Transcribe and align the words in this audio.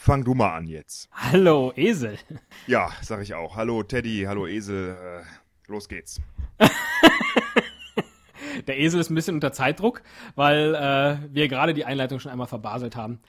fang 0.00 0.24
du 0.24 0.34
mal 0.34 0.56
an 0.56 0.66
jetzt. 0.66 1.08
Hallo, 1.12 1.72
Esel. 1.76 2.18
Ja, 2.66 2.90
sag 3.02 3.20
ich 3.20 3.34
auch. 3.34 3.56
Hallo, 3.56 3.82
Teddy, 3.82 4.24
hallo, 4.26 4.46
Esel. 4.46 4.96
Äh, 4.96 5.70
los 5.70 5.88
geht's. 5.88 6.20
Der 8.66 8.78
Esel 8.78 9.00
ist 9.00 9.10
ein 9.10 9.14
bisschen 9.14 9.34
unter 9.34 9.52
Zeitdruck, 9.52 10.02
weil 10.34 10.74
äh, 10.74 11.18
wir 11.32 11.48
gerade 11.48 11.74
die 11.74 11.84
Einleitung 11.84 12.18
schon 12.18 12.32
einmal 12.32 12.46
verbaselt 12.46 12.96
haben. 12.96 13.20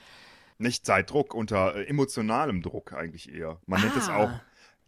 Nicht 0.58 0.86
Zeitdruck, 0.86 1.34
unter 1.34 1.76
äh, 1.76 1.88
emotionalem 1.88 2.62
Druck 2.62 2.94
eigentlich 2.94 3.32
eher. 3.32 3.60
Man 3.66 3.82
ah. 3.82 3.84
nennt 3.84 3.98
es 3.98 4.10
auch, 4.10 4.32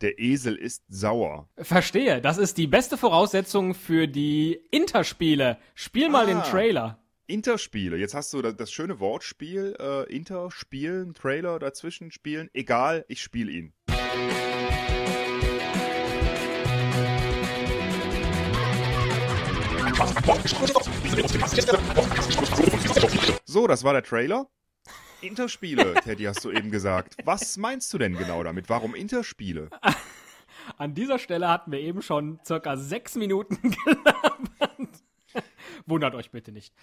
der 0.01 0.19
Esel 0.19 0.55
ist 0.55 0.83
sauer. 0.87 1.49
Verstehe, 1.57 2.21
das 2.21 2.37
ist 2.37 2.57
die 2.57 2.67
beste 2.67 2.97
Voraussetzung 2.97 3.73
für 3.73 4.07
die 4.07 4.59
Interspiele. 4.71 5.57
Spiel 5.75 6.09
mal 6.09 6.23
ah. 6.23 6.27
den 6.27 6.43
Trailer. 6.43 7.02
Interspiele. 7.27 7.97
Jetzt 7.97 8.13
hast 8.13 8.33
du 8.33 8.41
das, 8.41 8.71
schöne 8.71 8.99
Wortspiel, 8.99 9.75
äh, 9.79 10.13
Interspielen, 10.13 11.13
Trailer 11.13 11.57
dazwischen 11.57 12.11
spielen. 12.11 12.49
Egal, 12.53 13.05
ich 13.07 13.21
spiele 13.21 13.51
ihn. 13.51 13.73
So, 23.45 23.67
das 23.67 23.83
war 23.85 23.93
der 23.93 24.03
Trailer. 24.03 24.49
Interspiele, 25.21 25.93
Teddy, 26.03 26.25
hast 26.25 26.43
du 26.43 26.51
eben 26.51 26.71
gesagt. 26.71 27.15
Was 27.23 27.55
meinst 27.55 27.93
du 27.93 27.97
denn 27.97 28.17
genau 28.17 28.43
damit? 28.43 28.67
Warum 28.67 28.95
Interspiele? 28.95 29.69
An 30.77 30.93
dieser 30.93 31.19
Stelle 31.19 31.47
hatten 31.47 31.71
wir 31.71 31.79
eben 31.79 32.01
schon 32.01 32.39
circa 32.45 32.75
sechs 32.75 33.15
Minuten 33.15 33.57
gelabert. 33.85 34.92
Wundert 35.87 36.15
euch 36.15 36.31
bitte 36.31 36.51
nicht. 36.51 36.73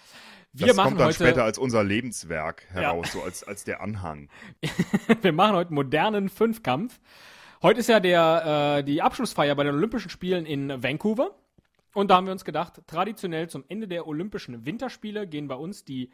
Wir 0.53 0.67
das 0.67 0.75
machen 0.75 0.89
kommt 0.89 0.99
dann 0.99 1.07
heute, 1.07 1.15
später 1.15 1.43
als 1.43 1.57
unser 1.57 1.83
Lebenswerk 1.83 2.65
heraus, 2.69 3.07
ja. 3.07 3.11
so 3.13 3.23
als, 3.23 3.43
als 3.43 3.63
der 3.63 3.81
Anhang. 3.81 4.29
wir 5.21 5.33
machen 5.33 5.55
heute 5.55 5.73
modernen 5.73 6.29
Fünfkampf. 6.29 6.99
Heute 7.61 7.79
ist 7.79 7.89
ja 7.89 7.99
der, 7.99 8.77
äh, 8.79 8.83
die 8.83 9.01
Abschlussfeier 9.01 9.55
bei 9.55 9.63
den 9.63 9.75
Olympischen 9.75 10.09
Spielen 10.09 10.45
in 10.45 10.81
Vancouver. 10.81 11.35
Und 11.93 12.09
da 12.09 12.15
haben 12.15 12.25
wir 12.25 12.31
uns 12.31 12.45
gedacht, 12.45 12.81
traditionell 12.87 13.49
zum 13.49 13.65
Ende 13.67 13.87
der 13.87 14.07
Olympischen 14.07 14.65
Winterspiele 14.65 15.27
gehen 15.27 15.47
bei 15.47 15.55
uns 15.55 15.83
die 15.83 16.09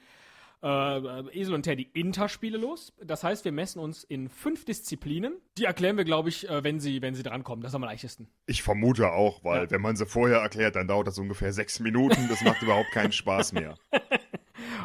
äh, 0.64 1.40
Esel 1.40 1.54
und 1.54 1.64
Teddy 1.64 1.90
Interspiele 1.94 2.58
los. 2.58 2.94
Das 3.04 3.24
heißt, 3.24 3.46
wir 3.46 3.52
messen 3.52 3.80
uns 3.80 4.04
in 4.04 4.30
fünf 4.30 4.66
Disziplinen. 4.66 5.38
Die 5.58 5.66
erklären 5.66 5.98
wir, 5.98 6.04
glaube 6.04 6.30
ich, 6.30 6.50
äh, 6.50 6.64
wenn 6.64 6.80
sie, 6.80 7.02
wenn 7.02 7.16
sie 7.16 7.24
drankommen. 7.24 7.62
Das 7.62 7.72
ist 7.72 7.76
am 7.76 7.84
leichtesten. 7.84 8.28
Ich 8.46 8.64
vermute 8.64 9.12
auch, 9.12 9.44
weil 9.44 9.64
ja. 9.64 9.72
wenn 9.72 9.82
man 9.82 9.96
sie 9.96 10.06
vorher 10.06 10.40
erklärt, 10.40 10.76
dann 10.76 10.88
dauert 10.88 11.08
das 11.08 11.18
ungefähr 11.18 11.54
sechs 11.54 11.80
Minuten. 11.80 12.28
Das 12.30 12.42
macht 12.42 12.62
überhaupt 12.62 12.92
keinen 12.92 13.12
Spaß 13.12 13.54
mehr. 13.54 13.76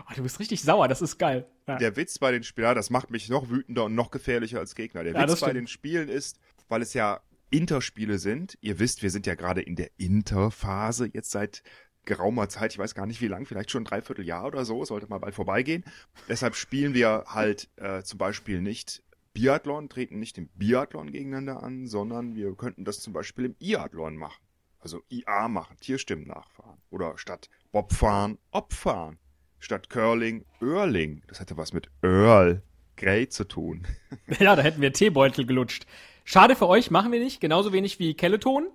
Oh, 0.09 0.15
du 0.15 0.23
bist 0.23 0.39
richtig 0.41 0.63
sauer, 0.63 0.89
das 0.89 1.01
ist 1.01 1.19
geil. 1.19 1.47
Ja. 1.67 1.77
Der 1.77 1.97
Witz 1.97 2.19
bei 2.19 2.33
den 2.33 2.43
Spielen, 2.43 2.75
das 2.75 2.91
macht 2.91 3.11
mich 3.11 3.29
noch 3.29 3.49
wütender 3.49 3.85
und 3.85 3.95
noch 3.95 4.11
gefährlicher 4.11 4.59
als 4.59 4.75
Gegner. 4.75 5.05
Der 5.05 5.15
ja, 5.15 5.29
Witz 5.29 5.41
bei 5.41 5.53
den 5.53 5.67
Spielen 5.67 6.09
ist, 6.09 6.41
weil 6.69 6.83
es 6.83 6.93
ja 6.93 7.21
Interspiele 7.51 8.19
sind. 8.19 8.59
Ihr 8.61 8.79
wisst, 8.79 9.03
wir 9.03 9.11
sind 9.11 9.27
ja 9.27 9.35
gerade 9.35 9.63
in 9.63 9.77
der 9.77 9.91
Interphase 9.99 11.09
jetzt 11.13 11.31
seit 11.31 11.63
geraumer 12.05 12.49
Zeit, 12.49 12.73
ich 12.73 12.79
weiß 12.79 12.95
gar 12.95 13.07
nicht 13.07 13.21
wie 13.21 13.29
lang, 13.29 13.47
vielleicht 13.47 13.71
schon 13.71 13.83
ein 13.83 13.87
Dreivierteljahr 13.87 14.47
oder 14.47 14.65
so, 14.65 14.85
sollte 14.85 15.09
mal 15.09 15.19
bald 15.19 15.35
vorbeigehen. 15.35 15.85
Deshalb 16.29 16.55
spielen 16.57 16.95
wir 16.95 17.25
halt 17.29 17.69
äh, 17.77 18.03
zum 18.03 18.19
Beispiel 18.19 18.61
nicht 18.61 19.03
Biathlon, 19.35 19.89
treten 19.89 20.19
nicht 20.19 20.37
im 20.39 20.49
Biathlon 20.49 21.11
gegeneinander 21.11 21.63
an, 21.63 21.87
sondern 21.87 22.35
wir 22.35 22.55
könnten 22.55 22.85
das 22.85 23.01
zum 23.01 23.13
Beispiel 23.13 23.47
im 23.47 23.57
Iathlon 23.59 24.17
machen. 24.17 24.43
Also 24.79 25.01
IA 25.11 25.49
machen, 25.49 25.77
Tierstimmen 25.81 26.27
nachfahren. 26.27 26.79
Oder 26.91 27.17
statt 27.17 27.49
Bobfahren, 27.71 28.39
Obfahren. 28.51 29.19
Statt 29.61 29.89
Curling, 29.89 30.45
Earling. 30.61 31.23
Das 31.29 31.39
hätte 31.39 31.57
was 31.57 31.73
mit 31.73 31.89
Earl 32.03 32.63
Grey 32.97 33.29
zu 33.29 33.45
tun. 33.45 33.87
Ja, 34.39 34.57
da 34.57 34.63
hätten 34.63 34.81
wir 34.81 34.93
Teebeutel 34.93 35.47
gelutscht. 35.47 35.87
Schade 36.25 36.57
für 36.57 36.69
euch, 36.69 36.91
machen 36.91 37.13
wir 37.13 37.21
nicht. 37.21 37.41
Genauso 37.41 37.73
wenig 37.73 37.99
wie 37.99 38.15
Kelleton. 38.15 38.69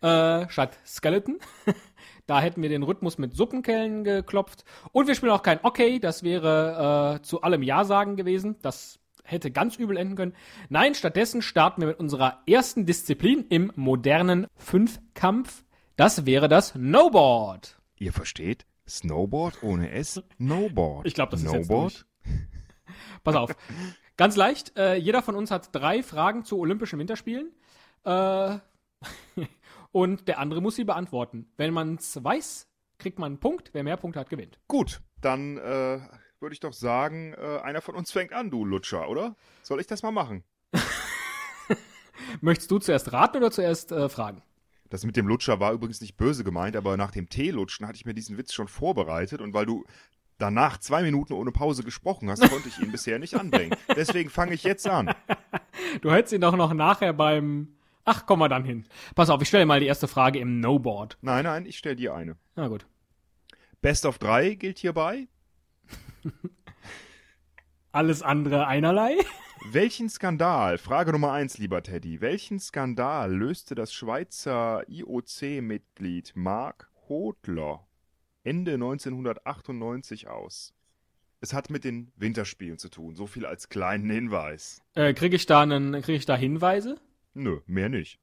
Äh, 0.00 0.48
statt 0.48 0.78
Skeleton. 0.86 1.38
Da 2.32 2.40
hätten 2.40 2.62
wir 2.62 2.70
den 2.70 2.82
Rhythmus 2.82 3.18
mit 3.18 3.36
Suppenkellen 3.36 4.04
geklopft. 4.04 4.64
Und 4.90 5.06
wir 5.06 5.14
spielen 5.14 5.32
auch 5.32 5.42
kein 5.42 5.60
Okay, 5.62 5.98
das 5.98 6.22
wäre 6.22 7.18
äh, 7.18 7.22
zu 7.22 7.42
allem 7.42 7.62
Ja 7.62 7.84
sagen 7.84 8.16
gewesen. 8.16 8.56
Das 8.62 9.00
hätte 9.22 9.50
ganz 9.50 9.76
übel 9.76 9.98
enden 9.98 10.16
können. 10.16 10.34
Nein, 10.70 10.94
stattdessen 10.94 11.42
starten 11.42 11.82
wir 11.82 11.88
mit 11.88 12.00
unserer 12.00 12.40
ersten 12.46 12.86
Disziplin 12.86 13.44
im 13.50 13.70
modernen 13.76 14.46
Fünfkampf. 14.56 15.62
Das 15.96 16.24
wäre 16.24 16.48
das 16.48 16.68
Snowboard. 16.68 17.78
Ihr 17.98 18.14
versteht? 18.14 18.64
Snowboard 18.88 19.62
ohne 19.62 19.90
S? 19.90 20.22
Snowboard. 20.38 21.06
Ich 21.06 21.12
glaube, 21.12 21.32
das 21.32 21.42
Snowboard? 21.42 21.92
ist 21.92 21.98
jetzt 21.98 22.06
durch. 22.24 22.94
Pass 23.24 23.36
auf. 23.36 23.54
Ganz 24.16 24.36
leicht. 24.36 24.74
Äh, 24.78 24.94
jeder 24.94 25.20
von 25.20 25.36
uns 25.36 25.50
hat 25.50 25.68
drei 25.72 26.02
Fragen 26.02 26.46
zu 26.46 26.58
Olympischen 26.58 26.98
Winterspielen. 26.98 27.52
Äh, 28.06 28.56
und 29.92 30.26
der 30.26 30.38
andere 30.38 30.60
muss 30.60 30.76
sie 30.76 30.84
beantworten. 30.84 31.46
Wenn 31.56 31.72
man 31.72 31.96
es 31.96 32.22
weiß, 32.22 32.68
kriegt 32.98 33.18
man 33.18 33.32
einen 33.32 33.40
Punkt. 33.40 33.70
Wer 33.72 33.84
mehr 33.84 33.96
Punkte 33.96 34.20
hat, 34.20 34.30
gewinnt. 34.30 34.58
Gut, 34.66 35.00
dann 35.20 35.58
äh, 35.58 36.00
würde 36.40 36.54
ich 36.54 36.60
doch 36.60 36.72
sagen, 36.72 37.34
äh, 37.34 37.60
einer 37.62 37.80
von 37.80 37.94
uns 37.94 38.10
fängt 38.10 38.32
an, 38.32 38.50
du 38.50 38.64
Lutscher, 38.64 39.08
oder? 39.08 39.36
Soll 39.62 39.80
ich 39.80 39.86
das 39.86 40.02
mal 40.02 40.10
machen? 40.10 40.42
Möchtest 42.40 42.70
du 42.70 42.78
zuerst 42.78 43.12
raten 43.12 43.36
oder 43.36 43.50
zuerst 43.50 43.92
äh, 43.92 44.08
fragen? 44.08 44.42
Das 44.90 45.04
mit 45.04 45.16
dem 45.16 45.26
Lutscher 45.26 45.60
war 45.60 45.72
übrigens 45.72 46.00
nicht 46.00 46.16
böse 46.16 46.44
gemeint, 46.44 46.76
aber 46.76 46.96
nach 46.96 47.12
dem 47.12 47.28
Teelutschen 47.28 47.86
hatte 47.86 47.96
ich 47.96 48.04
mir 48.04 48.14
diesen 48.14 48.36
Witz 48.36 48.52
schon 48.52 48.68
vorbereitet 48.68 49.40
und 49.40 49.54
weil 49.54 49.64
du 49.64 49.84
danach 50.38 50.78
zwei 50.78 51.02
Minuten 51.02 51.32
ohne 51.32 51.52
Pause 51.52 51.82
gesprochen 51.82 52.28
hast, 52.28 52.48
konnte 52.48 52.68
ich 52.68 52.78
ihn 52.78 52.92
bisher 52.92 53.18
nicht 53.18 53.34
anbringen. 53.34 53.74
Deswegen 53.96 54.28
fange 54.28 54.54
ich 54.54 54.64
jetzt 54.64 54.86
an. 54.86 55.14
Du 56.00 56.10
hättest 56.10 56.32
ihn 56.32 56.40
doch 56.40 56.56
noch 56.56 56.72
nachher 56.74 57.12
beim 57.12 57.74
Ach, 58.04 58.26
kommen 58.26 58.42
wir 58.42 58.48
dann 58.48 58.64
hin. 58.64 58.86
Pass 59.14 59.30
auf, 59.30 59.40
ich 59.42 59.48
stelle 59.48 59.66
mal 59.66 59.80
die 59.80 59.86
erste 59.86 60.08
Frage 60.08 60.38
im 60.38 60.60
No-Board. 60.60 61.18
Nein, 61.20 61.44
nein, 61.44 61.66
ich 61.66 61.78
stelle 61.78 61.96
dir 61.96 62.14
eine. 62.14 62.36
Na 62.56 62.68
gut. 62.68 62.86
Best 63.80 64.06
of 64.06 64.18
drei 64.18 64.54
gilt 64.54 64.78
hierbei. 64.78 65.28
Alles 67.92 68.22
andere 68.22 68.66
einerlei. 68.66 69.16
Welchen 69.70 70.08
Skandal, 70.08 70.78
Frage 70.78 71.12
Nummer 71.12 71.32
eins, 71.32 71.58
lieber 71.58 71.84
Teddy, 71.84 72.20
welchen 72.20 72.58
Skandal 72.58 73.32
löste 73.32 73.76
das 73.76 73.94
Schweizer 73.94 74.82
IOC-Mitglied 74.88 76.32
Mark 76.34 76.90
Hodler 77.08 77.86
Ende 78.42 78.74
1998 78.74 80.26
aus? 80.26 80.74
Es 81.40 81.52
hat 81.52 81.70
mit 81.70 81.84
den 81.84 82.10
Winterspielen 82.16 82.78
zu 82.78 82.88
tun, 82.88 83.14
so 83.14 83.28
viel 83.28 83.46
als 83.46 83.68
kleinen 83.68 84.10
Hinweis. 84.10 84.82
Äh, 84.94 85.14
kriege 85.14 85.36
ich 85.36 85.46
da 85.46 85.64
krieg 85.66 86.16
ich 86.16 86.26
da 86.26 86.36
Hinweise? 86.36 87.00
Nö, 87.34 87.60
mehr 87.66 87.88
nicht. 87.88 88.20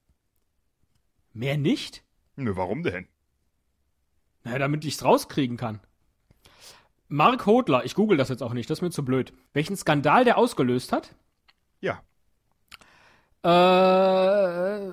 Mehr 1.34 1.58
nicht? 1.58 2.04
Nö, 2.36 2.56
warum 2.56 2.84
denn? 2.84 3.08
Na, 4.44 4.58
damit 4.58 4.86
ich's 4.86 5.04
rauskriegen 5.04 5.58
kann. 5.58 5.80
Mark 7.08 7.46
Hodler, 7.46 7.86
ich 7.86 7.96
google 7.96 8.18
das 8.18 8.30
jetzt 8.30 8.44
auch 8.44 8.54
nicht, 8.54 8.70
das 8.70 8.80
ist 8.80 8.82
mir 8.84 8.92
zu 8.92 9.04
blöd. 9.04 9.34
Welchen 9.54 9.76
Skandal 9.76 10.24
der 10.26 10.38
ausgelöst 10.38 10.92
hat? 10.92 11.16
Ja. 11.82 12.04
Äh, 13.42 14.92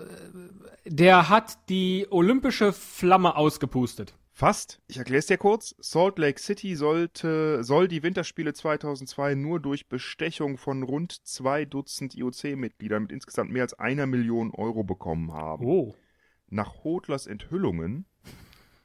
der 0.87 1.29
hat 1.29 1.69
die 1.69 2.07
olympische 2.11 2.73
Flamme 2.73 3.37
ausgepustet. 3.37 4.15
Fast. 4.39 4.83
Ich 4.87 4.99
erkläre 4.99 5.21
es 5.21 5.27
dir 5.29 5.39
kurz. 5.39 5.75
Salt 5.79 6.19
Lake 6.19 6.39
City 6.39 6.77
sollte, 6.77 7.65
soll 7.65 7.89
die 7.89 8.03
Winterspiele 8.03 8.53
2002 8.53 9.35
nur 9.35 9.61
durch 9.61 9.89
Bestechung 9.89 10.59
von 10.59 10.83
rund 10.83 11.27
zwei 11.27 11.65
Dutzend 11.65 12.15
IOC-Mitgliedern 12.15 13.05
mit 13.05 13.13
insgesamt 13.13 13.51
mehr 13.51 13.63
als 13.63 13.73
einer 13.79 14.05
Million 14.05 14.51
Euro 14.51 14.85
bekommen 14.85 15.33
haben. 15.33 15.65
Oh. 15.65 15.95
Nach 16.51 16.85
Hodlers 16.85 17.27
Enthüllungen 17.27 18.05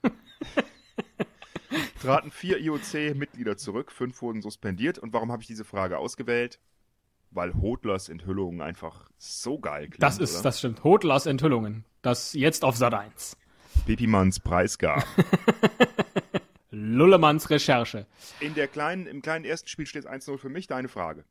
traten 2.01 2.31
vier 2.31 2.57
IOC-Mitglieder 2.59 3.57
zurück, 3.57 3.91
fünf 3.91 4.21
wurden 4.21 4.41
suspendiert. 4.41 4.99
Und 4.99 5.11
warum 5.11 5.33
habe 5.33 5.41
ich 5.41 5.47
diese 5.47 5.65
Frage 5.65 5.97
ausgewählt? 5.97 6.61
Weil 7.29 7.53
Hodlers 7.55 8.07
Enthüllungen 8.07 8.61
einfach 8.61 9.09
so 9.17 9.59
geil 9.59 9.89
klingen. 9.89 9.99
Das 9.99 10.17
ist, 10.17 10.35
oder? 10.35 10.43
das 10.43 10.59
stimmt. 10.59 10.85
Hodlers 10.85 11.25
Enthüllungen. 11.25 11.83
Das 12.01 12.31
jetzt 12.31 12.63
auf 12.63 12.77
Sat 12.77 12.93
1. 12.93 13.35
Pipimanns 13.85 14.39
Preisgabe. 14.39 15.03
Lullemanns 16.71 17.49
Recherche. 17.49 18.05
In 18.39 18.53
der 18.53 18.67
kleinen, 18.67 19.05
Im 19.05 19.21
kleinen 19.21 19.45
ersten 19.45 19.67
Spiel 19.67 19.85
steht 19.85 20.05
es 20.05 20.09
1-0 20.09 20.37
für 20.37 20.49
mich. 20.49 20.67
Deine 20.67 20.87
Frage. 20.87 21.25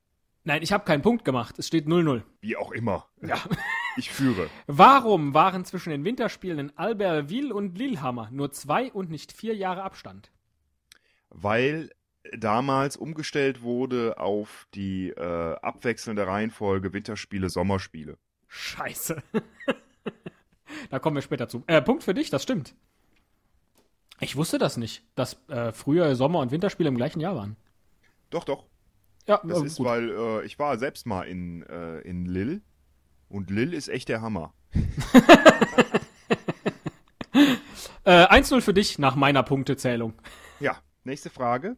Nein, 0.45 0.63
ich 0.63 0.73
habe 0.73 0.85
keinen 0.85 1.03
Punkt 1.03 1.25
gemacht. 1.25 1.59
Es 1.59 1.67
steht 1.67 1.87
0-0. 1.87 2.23
Wie 2.41 2.57
auch 2.57 2.73
immer. 2.73 3.07
Ja. 3.23 3.39
Ich 3.97 4.09
führe. 4.11 4.49
Warum 4.69 5.35
waren 5.35 5.65
zwischen 5.65 5.91
den 5.91 6.05
Winterspielen 6.05 6.61
in 6.61 6.79
Albertville 6.79 7.53
und 7.53 7.77
Lillehammer 7.77 8.29
nur 8.31 8.53
zwei 8.53 8.91
und 8.93 9.11
nicht 9.11 9.33
vier 9.33 9.57
Jahre 9.57 9.83
Abstand? 9.83 10.31
Weil 11.29 11.91
damals 12.33 12.97
umgestellt 12.97 13.63
wurde 13.63 14.19
auf 14.19 14.69
die 14.75 15.11
äh, 15.11 15.57
abwechselnde 15.61 16.25
Reihenfolge 16.25 16.93
Winterspiele, 16.93 17.51
Sommerspiele. 17.51 18.17
Scheiße. 18.47 19.21
Da 20.91 20.99
kommen 20.99 21.17
wir 21.17 21.23
später 21.23 21.49
zu. 21.49 21.63
Äh, 21.67 21.83
Punkt 21.83 22.05
für 22.05 22.15
dich, 22.15 22.31
das 22.31 22.43
stimmt. 22.43 22.75
Ich 24.21 24.37
wusste 24.37 24.59
das 24.59 24.77
nicht, 24.77 25.03
dass 25.15 25.41
äh, 25.49 25.73
früher 25.73 26.15
Sommer- 26.15 26.41
und 26.41 26.51
Winterspiele 26.51 26.89
im 26.89 26.97
gleichen 26.97 27.21
Jahr 27.21 27.37
waren. 27.37 27.57
Doch, 28.29 28.45
doch. 28.45 28.67
Ja, 29.27 29.41
das 29.45 29.63
ist, 29.63 29.77
gut. 29.77 29.87
weil 29.87 30.11
äh, 30.11 30.45
ich 30.45 30.59
war 30.59 30.79
selbst 30.79 31.07
mal 31.07 31.23
in, 31.23 31.63
äh, 31.63 32.01
in 32.01 32.27
Lille 32.27 32.61
und 33.29 33.51
Lille 33.51 33.77
ist 33.77 33.89
echt 33.89 34.09
der 34.09 34.21
Hammer. 34.23 34.53
äh, 38.05 38.27
1-0 38.27 38.61
für 38.61 38.75
dich 38.75 38.99
nach 38.99 39.15
meiner 39.15 39.43
Punktezählung. 39.43 40.15
Ja, 40.59 40.79
nächste 41.05 41.31
Frage. 41.31 41.77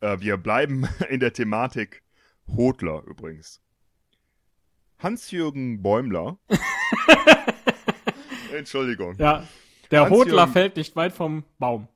Äh, 0.00 0.20
wir 0.20 0.36
bleiben 0.36 0.88
in 1.08 1.20
der 1.20 1.32
Thematik 1.32 2.02
Hodler 2.46 3.02
übrigens. 3.06 3.62
Hans-Jürgen 4.98 5.82
Bäumler. 5.82 6.38
Entschuldigung. 8.54 9.16
Ja, 9.18 9.46
der 9.90 10.10
Hodler 10.10 10.48
fällt 10.48 10.76
nicht 10.76 10.96
weit 10.96 11.12
vom 11.12 11.44
Baum. 11.58 11.88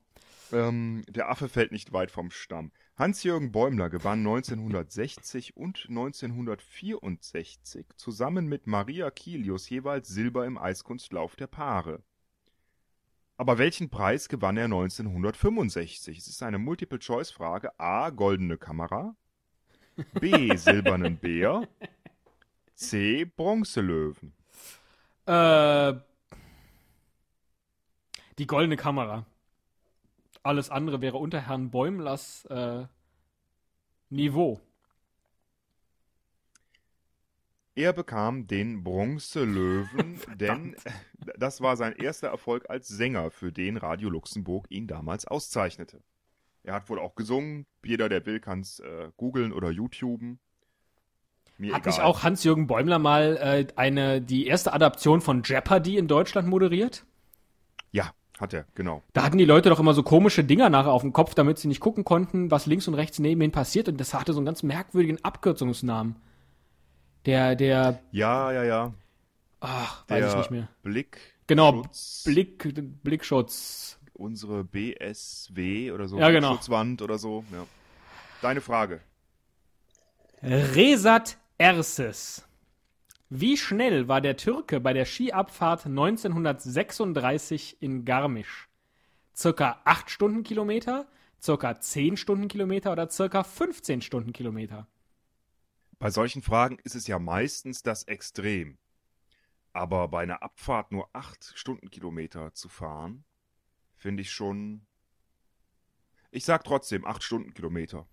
Ähm, 0.51 1.03
der 1.07 1.29
Affe 1.29 1.47
fällt 1.47 1.71
nicht 1.71 1.93
weit 1.93 2.11
vom 2.11 2.31
Stamm. 2.31 2.71
Hans-Jürgen 2.97 3.51
Bäumler 3.51 3.89
gewann 3.89 4.19
1960 4.19 5.55
und 5.55 5.85
1964 5.87 7.85
zusammen 7.95 8.47
mit 8.47 8.67
Maria 8.67 9.09
Kilius 9.11 9.69
jeweils 9.69 10.09
Silber 10.09 10.45
im 10.45 10.57
Eiskunstlauf 10.57 11.35
der 11.35 11.47
Paare. 11.47 12.03
Aber 13.37 13.57
welchen 13.57 13.89
Preis 13.89 14.27
gewann 14.27 14.57
er 14.57 14.65
1965? 14.65 16.17
Es 16.17 16.27
ist 16.27 16.43
eine 16.43 16.57
Multiple-Choice-Frage. 16.57 17.79
A. 17.79 18.09
Goldene 18.09 18.57
Kamera. 18.57 19.15
B. 20.19 20.53
Silbernen 20.57 21.17
Bär. 21.17 21.65
C. 22.75 23.23
Bronzelöwen. 23.23 24.33
Äh, 25.25 25.93
die 28.39 28.47
Goldene 28.47 28.77
Kamera. 28.77 29.25
Alles 30.41 30.69
andere 30.69 31.01
wäre 31.01 31.17
unter 31.17 31.41
Herrn 31.41 31.69
Bäumlers 31.69 32.45
äh, 32.45 32.85
Niveau. 34.09 34.61
Er 37.75 37.93
bekam 37.93 38.47
den 38.47 38.83
Bronzelöwen, 38.83 40.19
denn 40.35 40.75
das 41.37 41.61
war 41.61 41.77
sein 41.77 41.93
erster 41.93 42.29
Erfolg 42.29 42.69
als 42.69 42.87
Sänger, 42.87 43.29
für 43.31 43.51
den 43.51 43.77
Radio 43.77 44.09
Luxemburg 44.09 44.65
ihn 44.69 44.87
damals 44.87 45.25
auszeichnete. 45.25 46.01
Er 46.63 46.73
hat 46.73 46.89
wohl 46.89 46.99
auch 46.99 47.15
gesungen. 47.15 47.65
Jeder, 47.83 48.09
der 48.09 48.25
will, 48.25 48.39
kann 48.39 48.61
es 48.61 48.79
äh, 48.79 49.11
googeln 49.17 49.53
oder 49.53 49.69
YouTuben. 49.69 50.39
Mir 51.57 51.73
hat 51.73 51.81
egal. 51.81 51.93
nicht 51.93 52.01
auch 52.01 52.23
Hans-Jürgen 52.23 52.67
Bäumler 52.67 52.99
mal 52.99 53.37
äh, 53.37 53.67
eine, 53.75 54.21
die 54.21 54.47
erste 54.47 54.73
Adaption 54.73 55.21
von 55.21 55.43
Jeopardy 55.43 55.97
in 55.97 56.07
Deutschland 56.07 56.47
moderiert? 56.47 57.05
Ja, 57.91 58.13
hat 58.39 58.53
er, 58.53 58.65
genau. 58.73 59.03
Da 59.13 59.23
hatten 59.23 59.37
die 59.37 59.45
Leute 59.45 59.69
doch 59.69 59.79
immer 59.79 59.93
so 59.93 60.01
komische 60.01 60.43
Dinger 60.43 60.69
nachher 60.69 60.91
auf 60.91 61.01
dem 61.01 61.11
Kopf, 61.11 61.35
damit 61.35 61.57
sie 61.59 61.67
nicht 61.67 61.81
gucken 61.81 62.05
konnten, 62.05 62.49
was 62.51 62.65
links 62.65 62.87
und 62.87 62.93
rechts 62.93 63.19
neben 63.19 63.41
ihnen 63.41 63.51
passiert. 63.51 63.89
Und 63.89 63.99
das 63.99 64.13
hatte 64.13 64.31
so 64.33 64.39
einen 64.39 64.45
ganz 64.45 64.63
merkwürdigen 64.63 65.23
Abkürzungsnamen. 65.23 66.15
Der, 67.25 67.55
der. 67.55 67.99
Ja, 68.11 68.51
ja, 68.51 68.63
ja. 68.63 68.93
Ach, 69.59 70.05
weiß 70.07 70.19
der 70.19 70.29
ich 70.29 70.35
nicht 70.35 70.51
mehr. 70.51 70.69
Blick. 70.83 71.17
Genau, 71.47 71.83
Blick, 72.23 72.73
Blickschutz. 73.03 73.99
Unsere 74.13 74.63
BSW 74.63 75.91
oder 75.91 76.07
so. 76.07 76.17
Ja, 76.17 76.29
genau. 76.29 76.53
Schutzwand 76.53 77.01
oder 77.01 77.17
so. 77.17 77.43
Ja. 77.51 77.65
Deine 78.41 78.61
Frage. 78.61 79.01
Resat 80.41 81.37
Erses. 81.57 82.47
Wie 83.31 83.57
schnell 83.57 84.07
war 84.07 84.21
der 84.21 84.37
Türke 84.37 84.79
bei 84.79 84.91
der 84.91 85.05
Skiabfahrt 85.05 85.85
1936 85.85 87.79
in 87.79 88.03
Garmisch? 88.03 88.67
Circa 89.35 89.79
8 89.85 90.09
Stundenkilometer, 90.09 91.07
circa 91.39 91.79
10 91.79 92.17
Stundenkilometer 92.17 92.91
oder 92.91 93.07
circa 93.11 93.43
15 93.43 94.01
Stundenkilometer? 94.01 94.87
Bei 95.99 96.09
solchen 96.09 96.41
Fragen 96.41 96.79
ist 96.83 96.95
es 96.95 97.05
ja 97.05 97.19
meistens 97.19 97.83
das 97.83 98.01
Extrem. 98.05 98.79
Aber 99.73 100.07
bei 100.07 100.23
einer 100.23 100.41
Abfahrt 100.41 100.91
nur 100.91 101.07
8 101.13 101.53
Stundenkilometer 101.53 102.55
zu 102.55 102.67
fahren, 102.67 103.25
finde 103.95 104.21
ich 104.21 104.31
schon. 104.31 104.87
Ich 106.31 106.45
sag 106.45 106.63
trotzdem 106.63 107.05
8 107.05 107.21
Stundenkilometer. 107.21 108.07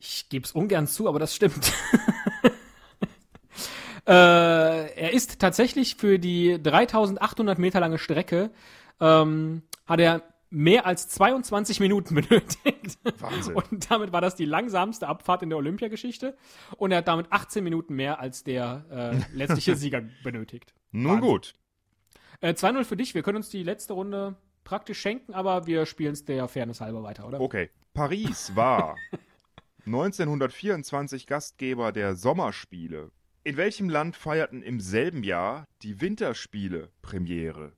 Ich 0.00 0.28
gebe 0.28 0.44
es 0.44 0.50
ungern 0.50 0.88
zu, 0.88 1.08
aber 1.08 1.20
das 1.20 1.32
stimmt. 1.32 1.72
Äh, 4.06 4.10
er 4.12 5.12
ist 5.12 5.38
tatsächlich 5.38 5.96
für 5.96 6.18
die 6.18 6.62
3800 6.62 7.58
Meter 7.58 7.80
lange 7.80 7.98
Strecke, 7.98 8.50
ähm, 9.00 9.62
hat 9.86 10.00
er 10.00 10.22
mehr 10.50 10.86
als 10.86 11.08
22 11.08 11.80
Minuten 11.80 12.14
benötigt. 12.14 12.98
Wahnsinn. 13.18 13.54
Und 13.54 13.90
damit 13.90 14.12
war 14.12 14.20
das 14.20 14.36
die 14.36 14.44
langsamste 14.44 15.08
Abfahrt 15.08 15.42
in 15.42 15.48
der 15.48 15.58
Olympiageschichte. 15.58 16.36
Und 16.76 16.92
er 16.92 16.98
hat 16.98 17.08
damit 17.08 17.26
18 17.30 17.64
Minuten 17.64 17.94
mehr 17.94 18.20
als 18.20 18.44
der 18.44 18.84
äh, 18.90 19.36
letztliche 19.36 19.74
Sieger 19.76 20.02
benötigt. 20.22 20.74
Nun 20.92 21.14
Wahnsinn. 21.14 21.28
gut. 21.28 21.54
Äh, 22.40 22.52
2-0 22.52 22.84
für 22.84 22.96
dich. 22.96 23.14
Wir 23.14 23.22
können 23.22 23.36
uns 23.38 23.48
die 23.48 23.62
letzte 23.62 23.94
Runde 23.94 24.36
praktisch 24.64 25.00
schenken, 25.00 25.34
aber 25.34 25.66
wir 25.66 25.86
spielen 25.86 26.12
es 26.12 26.24
der 26.24 26.46
Fairness 26.48 26.80
halber 26.80 27.02
weiter, 27.02 27.26
oder? 27.26 27.40
Okay. 27.40 27.70
Paris 27.92 28.54
war 28.54 28.96
1924 29.86 31.26
Gastgeber 31.26 31.92
der 31.92 32.14
Sommerspiele. 32.16 33.10
In 33.46 33.58
welchem 33.58 33.90
Land 33.90 34.16
feierten 34.16 34.62
im 34.62 34.80
selben 34.80 35.22
Jahr 35.22 35.68
die 35.82 36.00
Winterspiele 36.00 36.88
Premiere? 37.02 37.72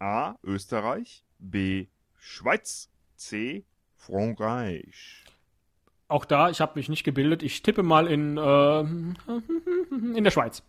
A. 0.00 0.34
Österreich, 0.42 1.24
B. 1.38 1.86
Schweiz, 2.16 2.90
C. 3.14 3.64
Frankreich. 3.94 5.24
Auch 6.08 6.24
da, 6.24 6.50
ich 6.50 6.60
habe 6.60 6.72
mich 6.74 6.88
nicht 6.88 7.04
gebildet. 7.04 7.44
Ich 7.44 7.62
tippe 7.62 7.84
mal 7.84 8.08
in, 8.08 8.36
äh, 8.36 8.80
in 10.16 10.24
der 10.24 10.32
Schweiz. 10.32 10.64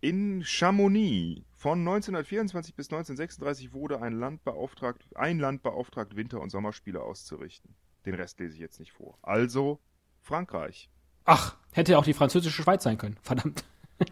In 0.00 0.44
Chamonix 0.44 1.42
von 1.56 1.80
1924 1.80 2.76
bis 2.76 2.86
1936 2.86 3.72
wurde 3.72 4.00
ein 4.00 4.12
Land 4.12 4.44
beauftragt, 4.44 5.04
ein 5.16 5.40
Land 5.40 5.64
beauftragt, 5.64 6.14
Winter- 6.14 6.40
und 6.40 6.50
Sommerspiele 6.50 7.02
auszurichten. 7.02 7.74
Den 8.06 8.14
Rest 8.14 8.38
lese 8.38 8.54
ich 8.54 8.60
jetzt 8.60 8.78
nicht 8.78 8.92
vor. 8.92 9.18
Also 9.22 9.80
Frankreich. 10.20 10.88
Ach, 11.24 11.56
hätte 11.72 11.98
auch 11.98 12.04
die 12.04 12.14
französische 12.14 12.62
Schweiz 12.62 12.82
sein 12.82 12.98
können. 12.98 13.16
Verdammt. 13.22 13.64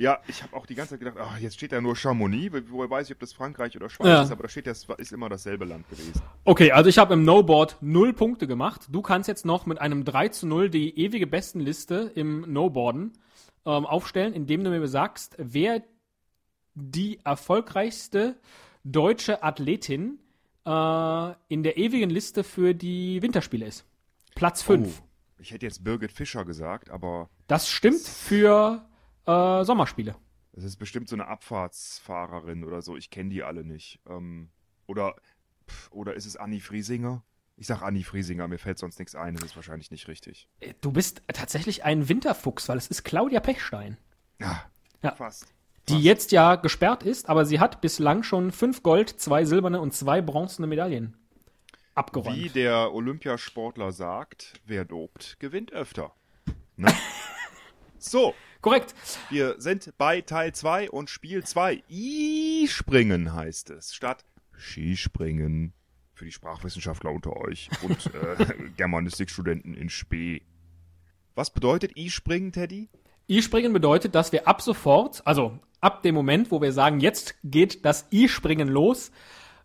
Ja, 0.00 0.18
ich 0.28 0.42
habe 0.42 0.56
auch 0.56 0.64
die 0.64 0.74
ganze 0.74 0.92
Zeit 0.92 1.00
gedacht, 1.00 1.18
ach, 1.20 1.38
jetzt 1.38 1.56
steht 1.56 1.72
da 1.72 1.80
nur 1.82 1.94
Chamonix, 1.94 2.56
woher 2.70 2.88
weiß 2.88 3.08
ich, 3.08 3.16
ob 3.16 3.20
das 3.20 3.34
Frankreich 3.34 3.76
oder 3.76 3.90
Schweiz 3.90 4.08
ja. 4.08 4.22
ist, 4.22 4.32
aber 4.32 4.44
da 4.44 4.48
steht, 4.48 4.66
das 4.66 4.86
ist 4.96 5.12
immer 5.12 5.28
dasselbe 5.28 5.66
Land 5.66 5.90
gewesen. 5.90 6.14
Okay, 6.44 6.72
also 6.72 6.88
ich 6.88 6.96
habe 6.96 7.12
im 7.12 7.22
No-Board 7.22 7.76
null 7.82 8.14
Punkte 8.14 8.46
gemacht. 8.46 8.86
Du 8.90 9.02
kannst 9.02 9.28
jetzt 9.28 9.44
noch 9.44 9.66
mit 9.66 9.78
einem 9.78 10.06
3 10.06 10.28
zu 10.28 10.46
0 10.46 10.70
die 10.70 10.98
ewige 10.98 11.26
Bestenliste 11.26 12.10
im 12.14 12.50
No-Boarden 12.50 13.12
ähm, 13.66 13.84
aufstellen, 13.84 14.32
indem 14.32 14.64
du 14.64 14.70
mir 14.70 14.88
sagst, 14.88 15.34
wer 15.36 15.82
die 16.74 17.20
erfolgreichste 17.22 18.36
deutsche 18.84 19.42
Athletin 19.42 20.18
äh, 20.64 21.32
in 21.48 21.62
der 21.62 21.76
ewigen 21.76 22.08
Liste 22.08 22.42
für 22.42 22.72
die 22.72 23.20
Winterspiele 23.20 23.66
ist. 23.66 23.84
Platz 24.34 24.62
5. 24.62 24.98
Oh. 24.98 25.09
Ich 25.40 25.52
hätte 25.52 25.66
jetzt 25.66 25.82
Birgit 25.82 26.12
Fischer 26.12 26.44
gesagt, 26.44 26.90
aber. 26.90 27.30
Das 27.46 27.68
stimmt 27.68 28.02
für 28.02 28.86
äh, 29.26 29.64
Sommerspiele. 29.64 30.14
Das 30.52 30.64
ist 30.64 30.76
bestimmt 30.76 31.08
so 31.08 31.16
eine 31.16 31.28
Abfahrtsfahrerin 31.28 32.64
oder 32.64 32.82
so. 32.82 32.96
Ich 32.96 33.10
kenne 33.10 33.30
die 33.30 33.42
alle 33.42 33.64
nicht. 33.64 34.00
Ähm, 34.06 34.50
oder, 34.86 35.16
oder 35.90 36.14
ist 36.14 36.26
es 36.26 36.36
Anni 36.36 36.60
Friesinger? 36.60 37.22
Ich 37.56 37.66
sag 37.66 37.82
Anni 37.82 38.02
Friesinger, 38.02 38.48
mir 38.48 38.58
fällt 38.58 38.78
sonst 38.78 38.98
nichts 38.98 39.14
ein, 39.14 39.34
das 39.34 39.44
ist 39.44 39.56
wahrscheinlich 39.56 39.90
nicht 39.90 40.08
richtig. 40.08 40.48
Äh, 40.60 40.74
du 40.80 40.92
bist 40.92 41.22
tatsächlich 41.32 41.84
ein 41.84 42.08
Winterfuchs, 42.08 42.68
weil 42.68 42.78
es 42.78 42.88
ist 42.88 43.04
Claudia 43.04 43.40
Pechstein. 43.40 43.96
Ja, 44.38 44.64
ja. 45.02 45.14
fast. 45.14 45.46
Die 45.88 45.94
fast. 45.94 46.04
jetzt 46.04 46.32
ja 46.32 46.56
gesperrt 46.56 47.02
ist, 47.02 47.28
aber 47.28 47.44
sie 47.44 47.60
hat 47.60 47.80
bislang 47.80 48.22
schon 48.22 48.52
fünf 48.52 48.82
Gold, 48.82 49.08
zwei 49.08 49.44
silberne 49.44 49.80
und 49.80 49.94
zwei 49.94 50.20
bronzene 50.20 50.66
Medaillen 50.66 51.16
abgeräumt. 51.94 52.36
Wie 52.36 52.48
der 52.48 52.92
Olympiasportler 52.92 53.92
sagt, 53.92 54.54
wer 54.66 54.84
dobt, 54.84 55.36
gewinnt 55.40 55.72
öfter. 55.72 56.12
Ne? 56.76 56.92
so. 57.98 58.34
Korrekt. 58.60 58.94
Wir 59.30 59.54
sind 59.58 59.94
bei 59.96 60.20
Teil 60.20 60.52
2 60.54 60.90
und 60.90 61.08
Spiel 61.08 61.42
2. 61.42 61.82
I-Springen 61.88 63.32
heißt 63.32 63.70
es, 63.70 63.94
statt 63.94 64.24
Skispringen. 64.54 65.72
Für 66.12 66.26
die 66.26 66.32
Sprachwissenschaftler 66.32 67.10
unter 67.10 67.34
euch 67.38 67.70
und 67.80 68.12
äh, 68.14 68.44
Germanistikstudenten 68.76 69.72
in 69.72 69.88
Spee. 69.88 70.42
Was 71.34 71.50
bedeutet 71.50 71.96
I-Springen, 71.96 72.52
Teddy? 72.52 72.90
I-Springen 73.30 73.72
bedeutet, 73.72 74.14
dass 74.14 74.30
wir 74.30 74.46
ab 74.46 74.60
sofort, 74.60 75.26
also 75.26 75.58
ab 75.80 76.02
dem 76.02 76.14
Moment, 76.14 76.50
wo 76.50 76.60
wir 76.60 76.74
sagen, 76.74 77.00
jetzt 77.00 77.36
geht 77.42 77.86
das 77.86 78.06
I-Springen 78.12 78.68
los, 78.68 79.10